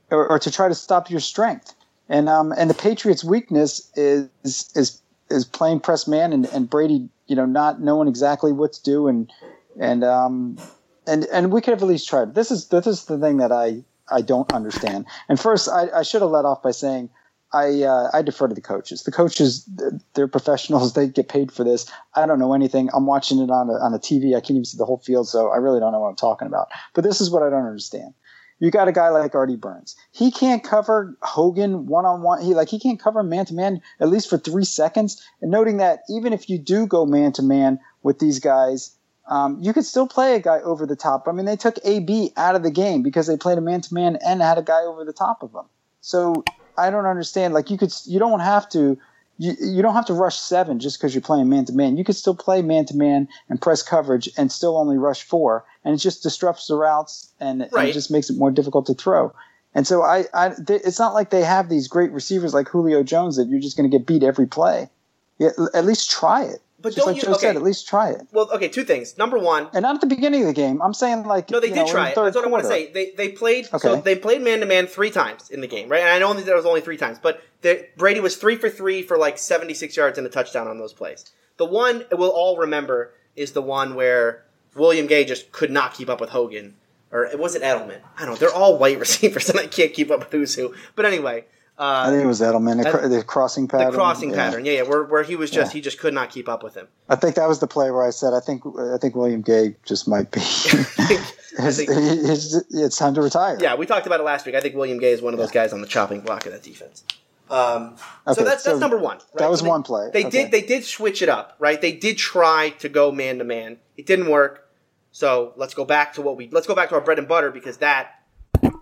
[0.09, 1.75] Or, or to try to stop your strength.
[2.09, 4.29] And um and the Patriots' weakness is
[4.75, 8.83] is is playing press man and, and Brady, you know, not knowing exactly what to
[8.83, 9.31] do and
[9.79, 10.57] and um
[11.05, 12.35] and and we could have at least tried.
[12.35, 15.05] This is this is the thing that I I don't understand.
[15.27, 17.09] And first, I, I should have let off by saying
[17.53, 19.03] I uh, I defer to the coaches.
[19.03, 19.67] The coaches,
[20.13, 20.93] they're professionals.
[20.97, 21.89] They get paid for this.
[22.15, 22.89] I don't know anything.
[22.93, 24.35] I'm watching it on a, on a TV.
[24.35, 26.47] I can't even see the whole field, so I really don't know what I'm talking
[26.47, 26.67] about.
[26.93, 28.13] But this is what I don't understand.
[28.59, 29.95] You got a guy like Artie Burns.
[30.11, 32.41] He can't cover Hogan one on one.
[32.41, 35.23] He like he can't cover man to man at least for three seconds.
[35.41, 38.97] And noting that even if you do go man to man with these guys,
[39.27, 41.27] um, you could still play a guy over the top.
[41.27, 43.93] I mean, they took AB out of the game because they played a man to
[43.93, 45.65] man and had a guy over the top of him.
[46.01, 46.43] So
[46.77, 47.53] I don't understand.
[47.53, 48.97] Like you could, you don't have to,
[49.37, 51.97] you, you don't have to rush seven just because you're playing man to man.
[51.97, 55.65] You could still play man to man and press coverage and still only rush four,
[55.83, 58.93] and it just disrupts the routes and, and it just makes it more difficult to
[58.93, 59.33] throw.
[59.75, 63.03] And so I, I th- it's not like they have these great receivers like Julio
[63.03, 64.89] Jones that you're just going to get beat every play.
[65.37, 66.61] Yeah, at least try it.
[66.89, 67.41] But just don't like you- Joe okay.
[67.41, 68.21] said, at least try it.
[68.31, 69.17] Well, okay, two things.
[69.17, 70.81] Number one, And not at the beginning of the game.
[70.81, 72.15] I'm saying like no, they did know, try it.
[72.15, 72.85] That's what I want to quarter.
[72.85, 72.91] say.
[72.91, 76.01] They they played so they played man to man three times in the game, right?
[76.01, 79.01] And I know that was only three times, but the, Brady was three for three
[79.01, 81.31] for like seventy six yards and a touchdown on those plays.
[81.57, 84.43] The one we'll all remember is the one where
[84.75, 86.75] William Gay just could not keep up with Hogan,
[87.11, 87.99] or it wasn't Edelman.
[88.17, 88.35] I don't know.
[88.35, 90.73] They're all white receivers, and I can't keep up with who's who.
[90.95, 91.45] But anyway.
[91.79, 92.81] I Uh, think it was Edelman.
[92.81, 93.91] The, I- cr- the crossing pattern.
[93.91, 94.35] the crossing yeah.
[94.35, 95.73] pattern, yeah, yeah, where, where he was just Yeah.
[95.75, 96.87] he just could not keep up with him.
[97.07, 99.75] I think that was the play where I said I think I think William Gay
[99.85, 100.39] just might be.
[101.59, 103.57] his, think- his- it's time to retire.
[103.61, 104.55] Yeah, we talked about it last week.
[104.55, 106.63] I think William Gay is one of those guys on the chopping block of that
[106.63, 107.03] defense.
[107.49, 107.95] Um,
[108.33, 109.17] so that's so that's number one.
[109.17, 109.37] Right?
[109.37, 110.09] that was So they- one play.
[110.11, 110.29] They Okay.
[110.43, 111.79] did they did switch it up, right?
[111.79, 113.77] They did try to go man to man.
[113.95, 114.67] It didn't work.
[115.11, 117.49] So let's go back to what we let's go back to our bread and butter
[117.51, 118.16] because that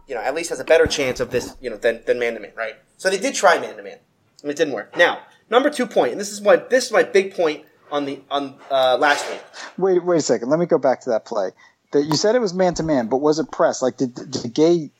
[0.08, 2.34] you know at least has a better chance of this you know than than man
[2.36, 2.76] to man, right?
[2.98, 3.98] So they did try man to man,
[4.42, 4.96] and it didn't work.
[4.98, 8.22] Now number two point, and this is my this is my big point on the
[8.32, 9.42] on uh, last week.
[9.78, 10.50] Wait, wait a second.
[10.50, 11.50] Let me go back to that play.
[11.92, 13.82] That you said it was man to man, but was it press?
[13.82, 14.92] Like, did did Gay?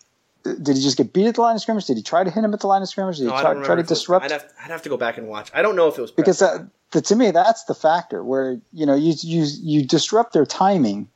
[0.44, 1.88] Did he just get beat at the line of scrimmage?
[1.88, 3.18] Did he try to hit him at the line of scrimmage?
[3.18, 4.26] Did he No, try, try to disrupt?
[4.26, 5.50] I'd have, I'd have to go back and watch.
[5.56, 6.24] I don't know if it was press.
[6.24, 10.34] because that, the, to me, that's the factor where you know you you you disrupt
[10.34, 11.10] their timing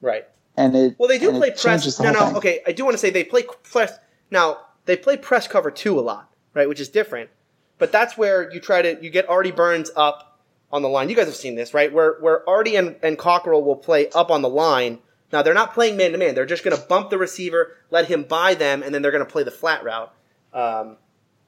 [0.00, 0.26] right.
[0.56, 0.96] And it.
[0.98, 1.98] Well, they do play press.
[2.00, 2.26] No, no.
[2.26, 2.36] thing.
[2.36, 3.98] Okay, I do want to say they play press.
[4.30, 6.68] Now they play press cover two a lot, right?
[6.68, 7.30] Which is different.
[7.78, 10.40] But that's where you try to you get Artie Burns up
[10.70, 11.08] on the line.
[11.08, 11.92] You guys have seen this, right?
[11.92, 14.98] Where where Artie and, and Cockrell will play up on the line.
[15.32, 16.34] Now they're not playing man to man.
[16.34, 19.24] They're just going to bump the receiver, let him buy them, and then they're going
[19.24, 20.12] to play the flat route.
[20.52, 20.98] Um,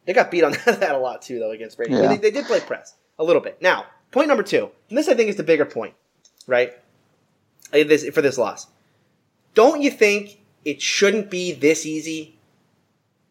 [0.07, 1.95] they got beat on that a lot too, though, against Brady.
[1.95, 2.09] Yeah.
[2.09, 3.61] they, they did play press a little bit.
[3.61, 5.95] Now, point number two, and this I think is the bigger point,
[6.47, 6.73] right?
[7.71, 8.69] This for this loss
[9.55, 12.39] don't you think it shouldn't be this easy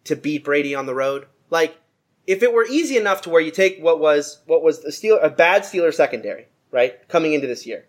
[0.06, 1.28] to beat Brady on the road?
[1.50, 1.78] Like,
[2.26, 5.20] if it were easy enough to where you take what was what was the Steel
[5.22, 7.86] a bad Steeler secondary, right, coming into this year,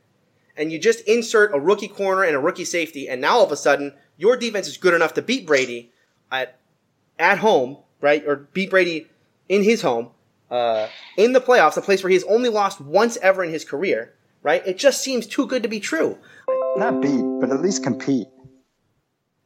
[0.56, 3.52] and you just insert a rookie corner and a rookie safety, and now all of
[3.52, 5.92] a sudden your defense is good enough to beat Brady
[6.30, 6.58] at
[7.18, 9.06] at home, right, or beat Brady
[9.48, 10.10] in his home,
[10.50, 14.14] uh, in the playoffs, a place where he's only lost once ever in his career,
[14.42, 14.66] right?
[14.66, 16.18] It just seems too good to be true.
[16.76, 18.26] Not beat, but at least compete.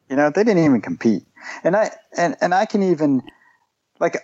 [0.09, 1.24] You know, they didn't even compete.
[1.62, 3.22] And I and and I can even
[4.01, 4.16] like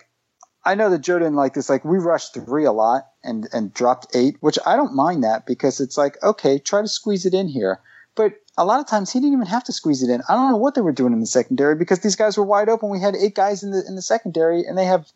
[0.63, 1.69] I know that Joe didn't like this.
[1.69, 5.45] Like we rushed three a lot and and dropped eight, which I don't mind that
[5.45, 7.79] because it's like okay, try to squeeze it in here.
[8.15, 10.21] But a lot of times he didn't even have to squeeze it in.
[10.27, 12.69] I don't know what they were doing in the secondary because these guys were wide
[12.69, 12.89] open.
[12.89, 15.11] We had eight guys in the in the secondary, and they have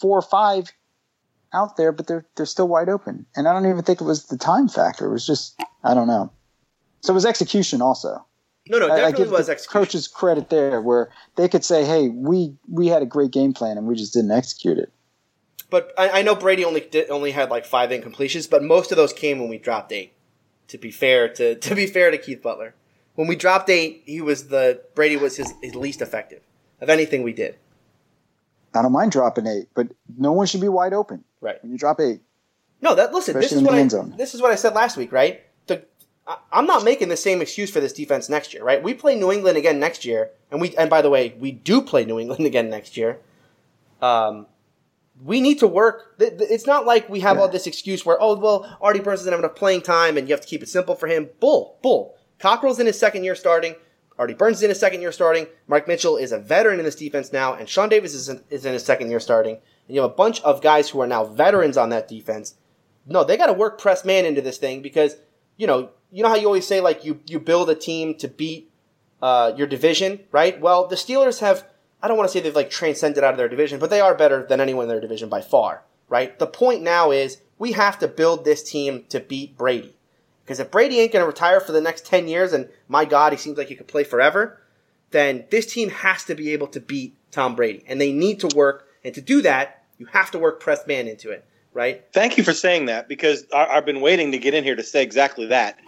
[0.00, 0.72] four or five
[1.52, 3.26] out there, but they're they're still wide open.
[3.36, 5.06] And I don't even think it was the time factor.
[5.06, 6.32] It was just I don't know.
[7.06, 8.26] So it was execution also.
[8.68, 9.80] No, no, I, I give was execution.
[9.80, 13.78] coaches credit there, where they could say, "Hey, we we had a great game plan
[13.78, 14.92] and we just didn't execute it."
[15.70, 18.96] But I, I know Brady only did, only had like five incompletions, but most of
[18.96, 20.14] those came when we dropped eight.
[20.68, 22.74] To be fair to to be fair to Keith Butler,
[23.14, 26.42] when we dropped eight, he was the Brady was his, his least effective
[26.80, 27.56] of anything we did.
[28.74, 29.86] I don't mind dropping eight, but
[30.18, 31.62] no one should be wide open Right.
[31.62, 32.20] when you drop eight.
[32.82, 33.38] No, that listen.
[33.38, 34.14] This is what I zone.
[34.18, 35.45] this is what I said last week, right?
[36.52, 38.82] I'm not making the same excuse for this defense next year, right?
[38.82, 41.80] We play New England again next year, and we and by the way, we do
[41.80, 43.20] play New England again next year.
[44.02, 44.46] Um,
[45.24, 46.16] we need to work.
[46.18, 49.40] It's not like we have all this excuse where oh well, Artie Burns doesn't have
[49.40, 51.30] enough playing time, and you have to keep it simple for him.
[51.40, 52.16] Bull, bull.
[52.38, 53.76] Cockrell's in his second year starting.
[54.18, 55.46] Artie Burns is in his second year starting.
[55.68, 58.64] Mark Mitchell is a veteran in this defense now, and Sean Davis is in, is
[58.64, 59.58] in his second year starting.
[59.86, 62.54] And you have a bunch of guys who are now veterans on that defense.
[63.06, 65.16] No, they got to work press man into this thing because
[65.56, 68.28] you know you know how you always say like you you build a team to
[68.28, 68.70] beat
[69.22, 70.60] uh, your division, right?
[70.60, 71.66] Well, the Steelers have
[72.02, 74.14] I don't want to say they've like transcended out of their division, but they are
[74.14, 76.38] better than anyone in their division by far, right?
[76.38, 79.96] The point now is we have to build this team to beat Brady.
[80.44, 83.32] Because if Brady ain't going to retire for the next 10 years, and my God,
[83.32, 84.60] he seems like he could play forever,
[85.10, 87.82] then this team has to be able to beat Tom Brady.
[87.88, 88.86] And they need to work.
[89.02, 91.44] And to do that, you have to work press man into it,
[91.76, 92.02] right?
[92.14, 94.82] Thank you for saying that because I, I've been waiting to get in here to
[94.82, 95.78] say exactly that.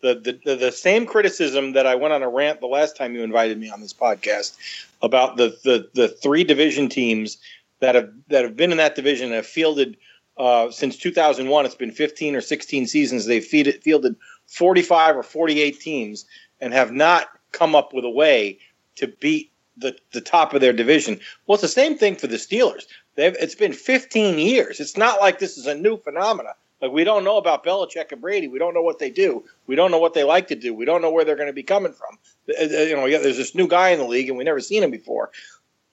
[0.00, 3.16] The, the, the the same criticism that I went on a rant the last time
[3.16, 4.56] you invited me on this podcast
[5.02, 7.38] about the, the, the three division teams
[7.80, 9.96] that have that have been in that division and have fielded
[10.36, 11.66] uh, since 2001.
[11.66, 13.26] It's been 15 or 16 seasons.
[13.26, 14.14] They've fielded, fielded
[14.46, 16.26] 45 or 48 teams
[16.60, 18.58] and have not come up with a way
[18.96, 21.18] to beat the, the top of their division.
[21.46, 22.84] Well, it's the same thing for the Steelers.
[23.18, 24.78] They've, it's been 15 years.
[24.78, 26.50] It's not like this is a new phenomena.
[26.80, 28.46] Like we don't know about Belichick and Brady.
[28.46, 29.44] We don't know what they do.
[29.66, 30.72] We don't know what they like to do.
[30.72, 32.16] We don't know where they're going to be coming from.
[32.48, 34.84] Uh, uh, You know, there's this new guy in the league, and we never seen
[34.84, 35.32] him before.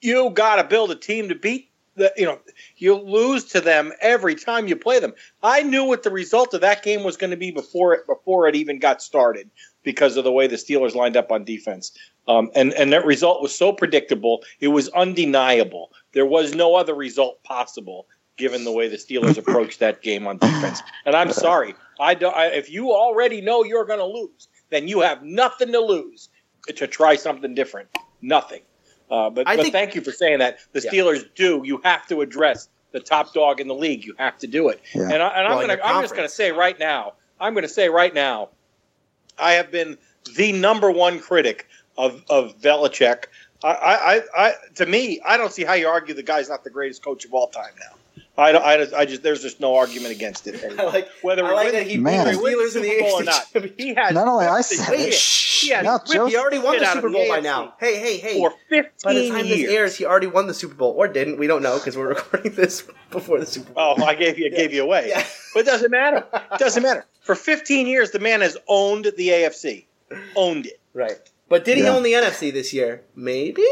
[0.00, 2.12] You got to build a team to beat the.
[2.16, 2.38] You know,
[2.76, 5.12] you lose to them every time you play them.
[5.42, 8.46] I knew what the result of that game was going to be before it before
[8.46, 9.50] it even got started
[9.82, 11.90] because of the way the Steelers lined up on defense.
[12.28, 15.92] Um, and and that result was so predictable, it was undeniable.
[16.16, 18.06] There was no other result possible
[18.38, 20.80] given the way the Steelers approached that game on defense.
[21.04, 22.34] And I'm sorry, I don't.
[22.34, 26.30] I, if you already know you're going to lose, then you have nothing to lose
[26.74, 27.90] to try something different.
[28.22, 28.62] Nothing.
[29.10, 30.58] Uh, but, I but think- thank you for saying that.
[30.72, 30.90] The Yeah.
[30.90, 31.60] Steelers do.
[31.66, 34.06] You have to address the top dog in the league.
[34.06, 34.80] You have to do it.
[34.94, 35.02] Yeah.
[35.02, 35.86] And, I, and Well, I'm going to.
[35.86, 37.12] I'm just going to say right now.
[37.38, 38.48] I'm going to say right now.
[39.38, 39.98] I have been
[40.34, 43.24] the number one critic of of Belichick.
[43.64, 46.64] I, I, I, I to me, I don't see how you argue the guy's not
[46.64, 47.96] the greatest coach of all time now.
[48.38, 50.62] I, don't- I, just- I just there's just no argument against it.
[50.78, 52.82] I like, Whether I he like that he beat the whether he wins Steelers in
[52.82, 53.44] the Super Bowl or not,
[53.78, 55.14] he has Not only I said shit- it.
[55.14, 57.74] he has Now, ripped Joe- He already won the Super of Bowl by now.
[57.80, 58.38] Hey, hey, hey.
[58.38, 59.60] for 15 By the time years.
[59.60, 61.38] this airs, he already won the Super Bowl, or didn't.
[61.38, 63.94] We don't know because we're recording this before the Super Bowl.
[63.98, 65.08] Oh, I gave you gave you away.
[65.08, 65.24] Yeah.
[65.54, 66.26] But it doesn't matter.
[66.52, 67.06] It doesn't matter.
[67.22, 69.86] For 15 years, the man has owned the AFC.
[70.36, 70.78] Owned it.
[70.92, 71.18] Right.
[71.48, 71.94] But did he Yeah.
[71.94, 73.02] own the NFC this year?
[73.14, 73.64] Maybe.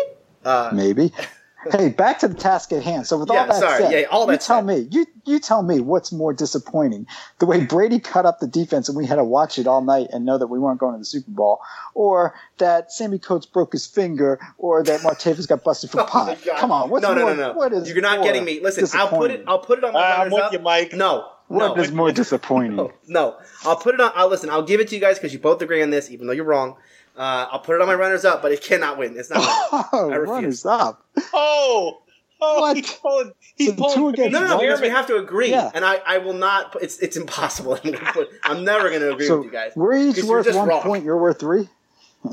[0.44, 1.12] Uh, Maybe.
[1.72, 3.06] hey, back to the task at hand.
[3.06, 3.82] So with Yeah, all that sorry.
[3.84, 4.66] said, Yeah, all that you tell said.
[4.66, 7.06] me, you you tell me what's more disappointing:
[7.38, 10.08] the way Brady cut up the defense and we had to watch it all night
[10.12, 11.60] and know that we weren't going to the Super Bowl,
[11.94, 16.38] or that Sammie Coates broke his finger, or that Martavis got busted for oh pot.
[16.58, 17.34] Come on, what's no, no, more?
[17.34, 17.52] no, no.
[17.54, 18.60] What is You're not getting me.
[18.60, 19.44] Listen, I'll put it.
[19.48, 20.52] I'll put it on my I'm with up.
[20.52, 20.92] you, Mike.
[20.92, 22.76] No, What no, is more disappointing?
[22.76, 23.38] no, no.
[23.64, 24.12] I'll put it on.
[24.14, 24.50] I'll listen.
[24.50, 26.44] I'll give it to you guys because you both agree on this, even though you're
[26.44, 26.76] wrong.
[27.16, 29.16] Uh, I'll put it on my runners up, but it cannot win.
[29.16, 29.38] It's not.
[29.38, 29.84] winning.
[29.92, 31.04] Oh, I runners up.
[31.32, 32.02] Oh,
[32.40, 32.76] oh, What?
[32.76, 33.32] he's pulling.
[33.54, 33.94] He's So pulling.
[33.94, 34.66] two against No, no, no, one?
[34.66, 35.70] because we have to agree, Yeah.
[35.74, 36.76] and I, I will not.
[36.82, 37.74] It's, it's impossible.
[37.84, 39.72] I'm, gonna put, I'm never going to agree So with you guys.
[39.76, 40.82] we're each worth one wrong.
[40.82, 41.04] point.
[41.04, 41.68] You're worth three.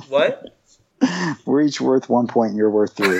[0.09, 0.57] What?
[1.45, 2.55] We're each worth one point, point.
[2.55, 3.19] you're worth three.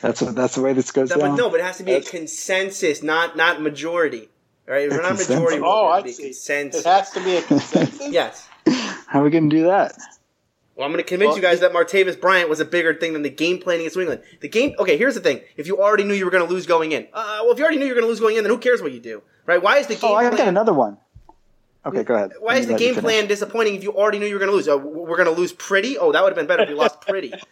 [0.00, 1.36] that's what, that's the way this goes No, but down.
[1.36, 4.28] no, but it has to be a consensus, not not majority.
[4.68, 5.30] All right, if we're not consensus.
[5.36, 6.22] majority, Oh, vote, I see.
[6.24, 6.80] consensus.
[6.86, 8.08] It has to be a consensus.
[8.08, 8.48] Yes.
[9.06, 9.96] How are we going to do that?
[10.76, 13.14] Well, I'm going to convince Well, you guys that Martavis Bryant was a bigger thing
[13.14, 14.22] than the game planning against New England.
[14.40, 14.74] The game.
[14.78, 17.06] Okay, here's the thing: if you already knew you were going to lose going in,
[17.14, 18.58] uh, well, if you already knew you were going to lose going in, then who
[18.58, 19.62] cares what you do, right?
[19.62, 20.48] Why is the game Oh, I got plan?
[20.48, 20.98] another one.
[21.86, 22.32] Okay, go ahead.
[22.40, 24.68] Why is the game plan disappointing if you already knew you were going to lose?
[24.68, 25.96] Uh, we're going to lose pretty.
[25.96, 27.32] Oh, that would have been better if we lost pretty.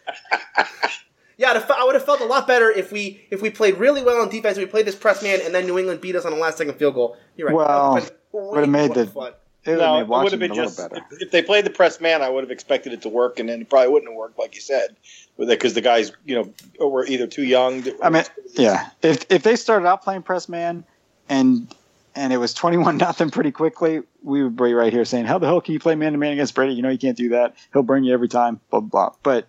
[1.37, 3.77] Yeah, I'd have I would have felt a lot better if we if we played
[3.77, 4.57] really well on defense.
[4.57, 6.75] We played this press man, and then New England beat us on the last second
[6.75, 7.17] field goal.
[7.35, 7.55] You're right.
[7.57, 8.01] Well,
[8.31, 9.33] would've made the- fun.
[9.65, 11.03] It would No, have it would have been just better.
[11.19, 13.61] if they played the press man, I would have expected it to work, and then
[13.61, 14.95] it probably wouldn't have worked, like you said,
[15.37, 16.35] because the guys, you
[16.79, 17.81] know, were either too young.
[17.83, 18.89] to- I mean, yeah.
[19.01, 20.83] If if they started out playing press man,
[21.29, 21.67] and
[22.15, 25.39] and it was twenty one nothing pretty quickly, we would be right here saying, "How
[25.39, 26.73] the hell can you play man to man against Brady?
[26.73, 27.55] You know you can't do that.
[27.73, 29.09] He'll burn you every time." Blah blah.
[29.09, 29.15] blah.
[29.23, 29.47] But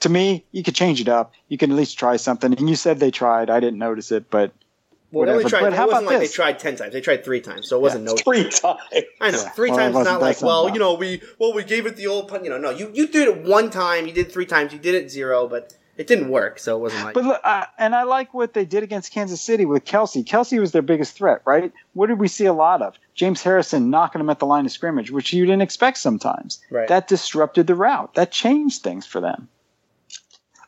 [0.00, 1.32] to me, you could change it up.
[1.48, 2.52] You can at least try something.
[2.52, 3.48] And you said they tried.
[3.48, 4.50] I didn't notice it, but
[5.18, 5.60] Well, they only whatever.
[5.62, 5.70] tried.
[5.70, 6.30] But it how wasn't about like this?
[6.30, 6.92] they tried ten times.
[6.92, 8.14] They tried three times, so it wasn't no.
[8.16, 8.80] three times.
[9.20, 9.48] I know Yeah.
[9.50, 10.74] three Well, times not like well, bad.
[10.74, 13.08] you know, we well we gave it the old pun- you know no you you
[13.08, 16.06] did it one time, you did it three times, you did it zero, but it
[16.06, 17.14] didn't work, so it wasn't like.
[17.14, 20.22] But look, uh, and I like what they did against Kansas City with Kelce.
[20.24, 21.72] Kelce was their biggest threat, right?
[21.94, 22.96] What did we see a lot of?
[23.14, 26.60] James Harrison knocking him at the line of scrimmage, which you didn't expect sometimes.
[26.70, 26.86] Right.
[26.88, 28.12] That disrupted the route.
[28.12, 29.48] That changed things for them.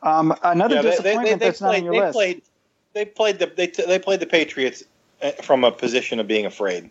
[0.02, 2.12] Um, another Yeah, they, they, disappointment they, they that's not on your They list.
[2.14, 2.42] played.
[2.98, 3.46] They played the.
[3.46, 4.82] They, they played the Patriots
[5.22, 6.90] uh, from a position of being afraid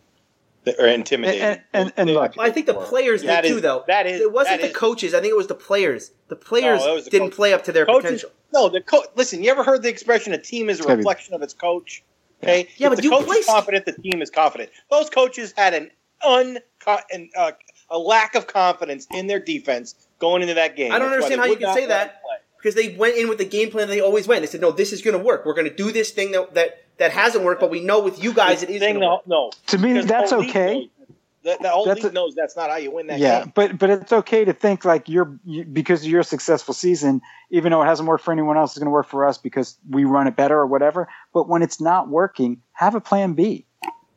[0.79, 1.41] or intimidated.
[1.41, 3.83] And- and- and They look- actually I think the players That did is- too, though.
[3.87, 4.21] That is.
[4.21, 5.13] it wasn't that the is- coaches.
[5.13, 6.11] I think it was the players.
[6.29, 7.35] The players No, the didn't coaches.
[7.35, 8.29] play up to their Coaches, potential.
[8.53, 9.07] no, the coach.
[9.15, 12.03] Listen, you ever heard the expression "a team is a reflection of its coach"?
[12.41, 14.69] Okay, Yeah, if but the you coach play- is confident, the team is confident.
[14.89, 15.91] Those coaches had an
[16.25, 16.59] un
[17.11, 17.51] and uh,
[17.89, 20.91] a lack of confidence in their defense going into that game.
[20.93, 22.21] I don't That's understand how you can say that.
[22.75, 22.87] Them play.
[22.87, 24.41] because they went in with the game plan they always went.
[24.41, 25.45] They said, "No, this is going to work.
[25.45, 28.23] We're going to do this thing that that that hasn't worked, but we know with
[28.23, 30.73] you guys it is Thing, going to no, work." no, To me, that's okay.
[30.75, 30.89] knows-
[31.43, 33.53] The, the whole That's league a- knows that's not how you win that Yeah, game.
[33.55, 37.21] but but it's okay to think like you're because you, because of your successful season,
[37.51, 39.77] even though it hasn't worked for anyone else, it's going to work for us because
[39.89, 41.07] we run it better or whatever.
[41.33, 43.65] But when it's not working, have a plan B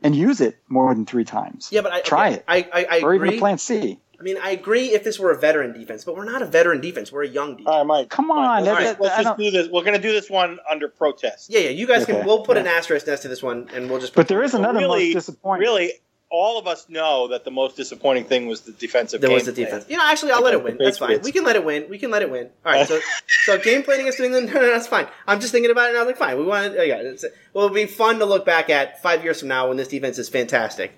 [0.03, 1.69] and use it more than three times.
[1.71, 3.37] Yeah, but I try okay, it, I I, I or even agree.
[3.37, 4.01] a plan C.
[4.21, 6.83] I mean, I agree if this were a veteran defense, but we're not a veteran
[6.83, 7.11] defense.
[7.11, 7.69] We're a young defense.
[7.69, 8.11] All right, Mike.
[8.11, 9.69] Come Mike, on, let's, that- just- let's just don't- this.
[9.69, 11.49] We're going to do this one under protest.
[11.51, 11.71] yeah, yeah.
[11.71, 12.27] You guys Okay, can.
[12.27, 14.15] We'll put an asterisk next to this one, and we'll just.
[14.15, 15.61] But there is So another really- most disappointing.
[15.63, 15.93] Really,
[16.33, 19.21] all of us know that the most disappointing thing was the defensive.
[19.23, 19.67] There was game the plan.
[19.73, 19.91] defense.
[19.91, 20.77] You know, actually, I'll let it win.
[20.79, 21.21] That's fine.
[21.23, 21.87] We can let it win.
[21.89, 22.51] We can let it win.
[22.65, 22.87] All right.
[22.87, 23.01] So,
[23.47, 24.47] so game planning against New England.
[24.53, 25.09] No, no, that's fine.
[25.27, 26.37] I'm just thinking about it, and I was like, fine.
[26.39, 26.75] We want.
[26.75, 26.97] to Yeah.
[26.97, 29.89] It's, well, it'll be fun to look back at five years from now when this
[29.89, 30.93] defense is fantastic.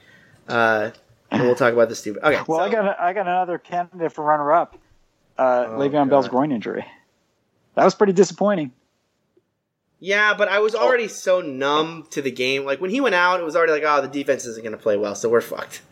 [0.49, 0.91] Uh,
[1.33, 2.22] and we'll talk about this stupid.
[2.24, 2.43] Okay.
[2.47, 4.76] Well, so- I got a, I got another candidate for runner up.
[5.39, 6.85] Uh, Oh, Le'Veon Bell's groin injury.
[7.74, 8.70] That was pretty disappointing.
[10.01, 10.62] Yeah, but I Oh.
[10.62, 12.64] was already so numb to the game.
[12.64, 14.83] Like when he went out, it was already like, oh, the defense isn't going to
[14.83, 15.83] play well, so we're fucked.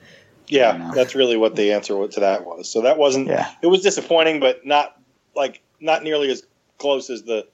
[0.48, 2.68] Yeah, that's really what the answer to that was.
[2.68, 3.28] So that wasn't.
[3.28, 3.48] Yeah.
[3.62, 4.96] It was disappointing, but not
[5.36, 6.42] like not nearly as
[6.78, 7.46] close as the.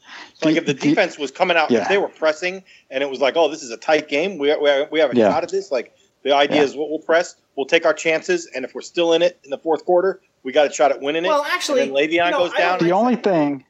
[0.43, 1.83] Like you- if the do defense was coming out, Yeah.
[1.83, 4.39] if they were pressing, and it was like, oh, this is a tight game.
[4.39, 5.31] We we, we have a Yeah.
[5.31, 5.71] shot at this.
[5.71, 5.95] Like
[6.27, 6.63] the idea Yeah.
[6.65, 9.51] is, we'll, we'll press, we'll take our chances, and if we're still in it in
[9.51, 11.29] the fourth quarter, we got a shot at winning it.
[11.29, 12.81] Well, actually, and then Le'Veon no, goes down.
[12.81, 13.65] The only thing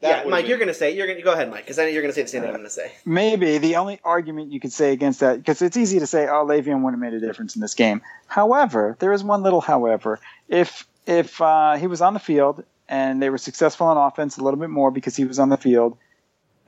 [0.00, 1.78] That yeah, Mike, been- you're going to say you're going to go ahead, Mike, because
[1.78, 2.92] I know you're going to say the same thing I'm going to say.
[3.06, 6.44] Maybe the only argument you could say against that, because it's easy to say, "Oh,
[6.44, 10.20] Le'Veon wouldn't have made a difference in this game." However, there is one little however.
[10.48, 14.44] If if uh, he was on the field and they were successful on offense a
[14.44, 15.96] little bit more because he was on the field,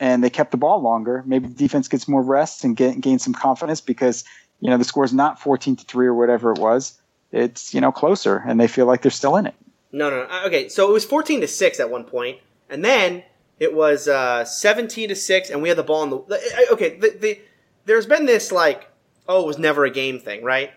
[0.00, 3.18] and they kept the ball longer, maybe the defense gets more rest and get, gain
[3.18, 4.24] some confidence because
[4.60, 7.00] you know the score's not fourteen to three or whatever it was.
[7.32, 9.54] It's you know closer, and they feel like they're still in it.
[9.92, 10.28] No, no, no.
[10.30, 12.38] Uh, Okay, so it was 14 to 6 at one point,
[12.68, 13.22] and then
[13.60, 16.18] it was uh, 17 to 6, and we had the ball in the.
[16.26, 17.40] the okay, the, the,
[17.84, 18.88] there's been this, like,
[19.28, 20.72] oh, it was never a game thing, right?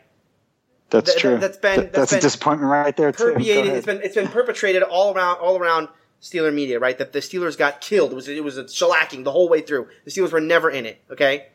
[0.92, 1.38] That's Th- true.
[1.40, 3.36] that's been- Th- that's that's, been a disappointment right there too.
[3.40, 5.90] It's been it's been perpetrated all around all around
[6.22, 6.98] Steeler media, right?
[6.98, 8.12] That the Steelers got killed.
[8.12, 9.88] It was it was a shellacking the whole way through.
[10.06, 11.02] The Steelers were never in it.
[11.12, 11.48] Okay,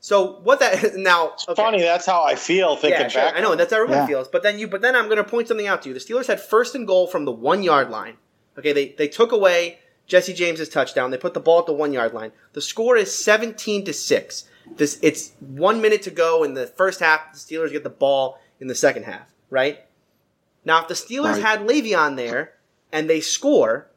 [0.00, 1.32] so what that now?
[1.34, 1.60] It's okay.
[1.62, 1.80] funny.
[1.82, 3.22] That's how I feel thinking Yeah, sure.
[3.22, 3.34] back.
[3.36, 4.06] I know and that's how everyone Yeah.
[4.06, 4.28] feels.
[4.28, 5.94] But then you, but then I'm going to point something out to you.
[5.94, 8.16] The Steelers had first and goal from the one yard line.
[8.58, 11.10] Okay, they they took away Jesse James's touchdown.
[11.10, 12.32] They put the ball at the one yard line.
[12.52, 14.44] The score is 17 to six.
[14.76, 17.32] This it's one minute to go in the first half.
[17.32, 19.32] The Steelers get the ball in the second half.
[19.50, 19.84] Right
[20.64, 21.42] now, if the Steelers Right.
[21.42, 22.54] had Le'Veon there
[22.92, 23.90] and they score,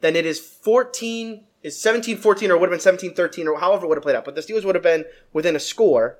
[0.00, 3.96] then it is 14 is 17-14 or would have been 17-13 or however it would
[3.96, 4.24] have played out.
[4.24, 6.18] But the Steelers would have been within a score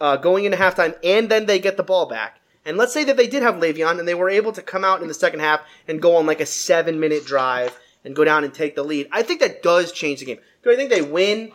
[0.00, 2.40] uh, going into halftime, and then they get the ball back.
[2.64, 5.02] And let's say that they did have Le'Veon and they were able to come out
[5.02, 8.44] in the second half and go on like a seven minute drive and go down
[8.44, 9.08] and take the lead.
[9.12, 10.38] I think that does change the game.
[10.62, 11.52] Do I think they win?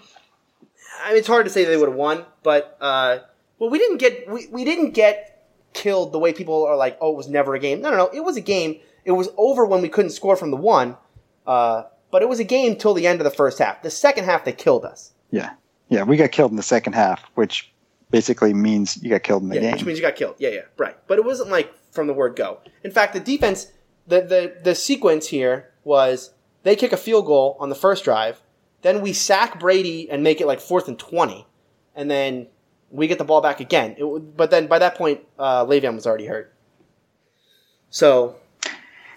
[1.04, 3.20] I mean, it's hard to say they would have won, but uh,
[3.58, 7.14] well, we didn't get we, we didn't get killed the way people are like, oh,
[7.14, 7.82] it was never a game.
[7.82, 8.80] No, no, no, it was a game.
[9.06, 10.98] It was over when we couldn't score from the one,
[11.46, 13.82] uh, but it was a game till the end of the first half.
[13.82, 15.14] The second half, they killed us.
[15.32, 15.52] Yeah,
[15.90, 17.72] yeah, we got killed in the second half, which
[18.12, 19.72] basically means you got killed in the yeah, game.
[19.74, 20.36] which means you got killed.
[20.38, 20.96] Yeah, yeah, right.
[21.08, 22.60] But it wasn't like from the word go.
[22.84, 23.72] In fact, the defense,
[24.08, 26.34] the the the sequence here was
[26.64, 28.42] they kick a field goal on the first drive,
[28.82, 31.46] then we sack Brady and make it like fourth and twenty,
[31.96, 32.48] and then
[32.90, 33.96] we get the ball back again.
[33.98, 36.54] It, but then by that point, uh, Le'Veon was already hurt.
[37.90, 38.36] So,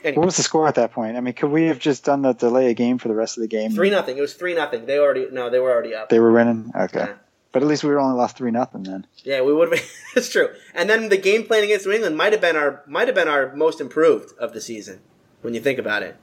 [0.02, 1.16] what was the score at that point?
[1.16, 3.42] I mean, could we have just done the delay a game for the rest of
[3.42, 3.72] the game?
[3.72, 4.16] three nothing.
[4.16, 4.86] It was three nothing.
[4.86, 6.08] They already no, they were already up.
[6.08, 6.72] They were winning.
[6.74, 7.12] Okay, Yeah.
[7.52, 9.06] but at least we were only lost three nothing then.
[9.24, 9.90] Yeah, we would have.
[10.16, 10.48] it's true.
[10.74, 13.28] And then the game plan against New England might have been our might have been
[13.28, 15.00] our most improved of the season
[15.42, 16.16] when you think about it.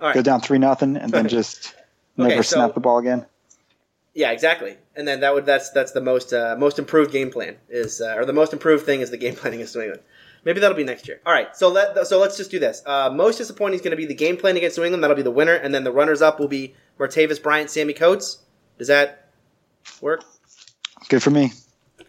[0.00, 0.14] All right.
[0.14, 1.74] Go down three nothing and then just
[2.16, 3.26] never Okay, so- snap the ball again.
[4.14, 4.76] Yeah, exactly.
[4.94, 8.14] And then that would that's that's the most uh, most improved game plan is uh,
[8.16, 10.02] or the most improved thing is the game plan against New England.
[10.44, 11.20] Maybe that'll be next year.
[11.24, 12.82] All right, so let so let's just do this.
[12.84, 15.02] Uh, most disappointing is going to be the game plan against New England.
[15.02, 18.38] That'll be the winner, and then the runners up will be Martavis Bryant, Sammie Coates.
[18.78, 19.30] Does that
[20.00, 20.24] work?
[21.08, 21.52] Good for me.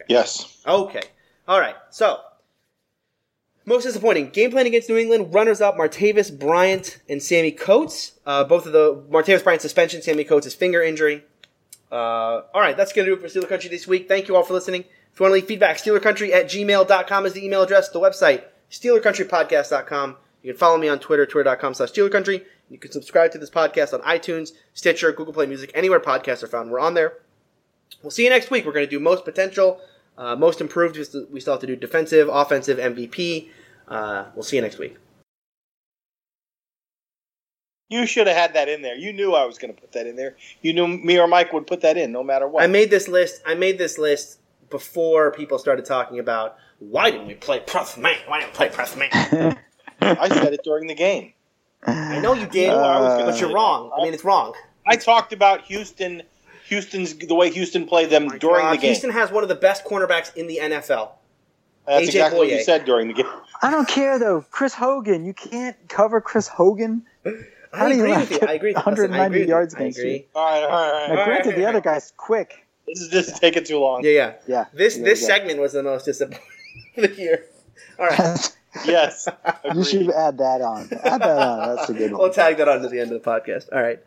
[0.08, 0.60] Yes.
[0.66, 1.02] Okay.
[1.46, 1.76] All right.
[1.90, 2.20] So,
[3.64, 5.32] most disappointing game plan against New England.
[5.32, 8.12] Runners up: Martavis Bryant and Sammie Coates.
[8.26, 11.24] Uh, both of the Martavis Bryant suspension, Sammie Coates' finger injury.
[11.92, 14.08] Uh, all right, that's going to do it for Steeler Country this week.
[14.08, 14.84] Thank you all for listening.
[15.14, 17.88] If you want to leave feedback, SteelerCountry at gmail.com is the email address.
[17.88, 20.16] The website, SteelerCountryPodcast.com.
[20.42, 22.44] You can follow me on Twitter, twitter.com slash SteelerCountry.
[22.68, 26.48] You can subscribe to this podcast on iTunes, Stitcher, Google Play Music, anywhere podcasts are
[26.48, 26.72] found.
[26.72, 27.18] We're on there.
[28.02, 28.66] We'll see you next week.
[28.66, 29.80] We're going to do most potential,
[30.18, 30.96] uh, most improved.
[31.30, 33.50] We still have to do defensive, offensive, MVP.
[33.86, 34.96] Uh, we'll see you next week.
[37.88, 38.96] You should have had that in there.
[38.96, 40.34] You knew I was going to put that in there.
[40.60, 42.64] You knew me or Mike would put that in, no matter what.
[42.64, 43.42] I made this list.
[43.46, 44.40] I made this list
[44.70, 48.16] before people started talking about why didn't we play press man?
[48.26, 49.10] Why didn't we play press man?
[50.00, 51.32] I said it during the game.
[51.86, 53.90] I know you did, Uh, but you're wrong.
[53.96, 54.54] I mean, it's wrong.
[54.86, 56.22] I talked about Houston,
[56.68, 58.86] Houston's the way Houston played them during Uh, the game.
[58.88, 61.10] Houston has one of the best cornerbacks in the NFL.
[61.86, 63.26] That's AJ exactly what you said during the game.
[63.62, 64.44] I don't care though.
[64.50, 67.04] Chris Hogan, you can't cover Chris Hogan.
[67.72, 68.48] How I do you agree like with you.
[68.48, 68.70] I agree.
[68.74, 70.24] Listen, 190 I agree yards against you?
[70.34, 71.24] All right, all right, all Now, right.
[71.26, 72.63] granted, the other guy's quick.
[72.86, 74.04] This is just is taking too long.
[74.04, 74.32] Yeah, yeah.
[74.46, 74.64] Yeah.
[74.72, 75.26] This yeah, this yeah.
[75.28, 76.40] segment was the most disappointing
[76.96, 77.46] of the year.
[77.98, 79.28] All right, Yes.
[79.74, 80.88] you should add that on.
[81.04, 81.76] Add that on.
[81.76, 82.20] That's a good one.
[82.20, 83.72] we'll tag that on to the end of the podcast.
[83.72, 84.00] All right.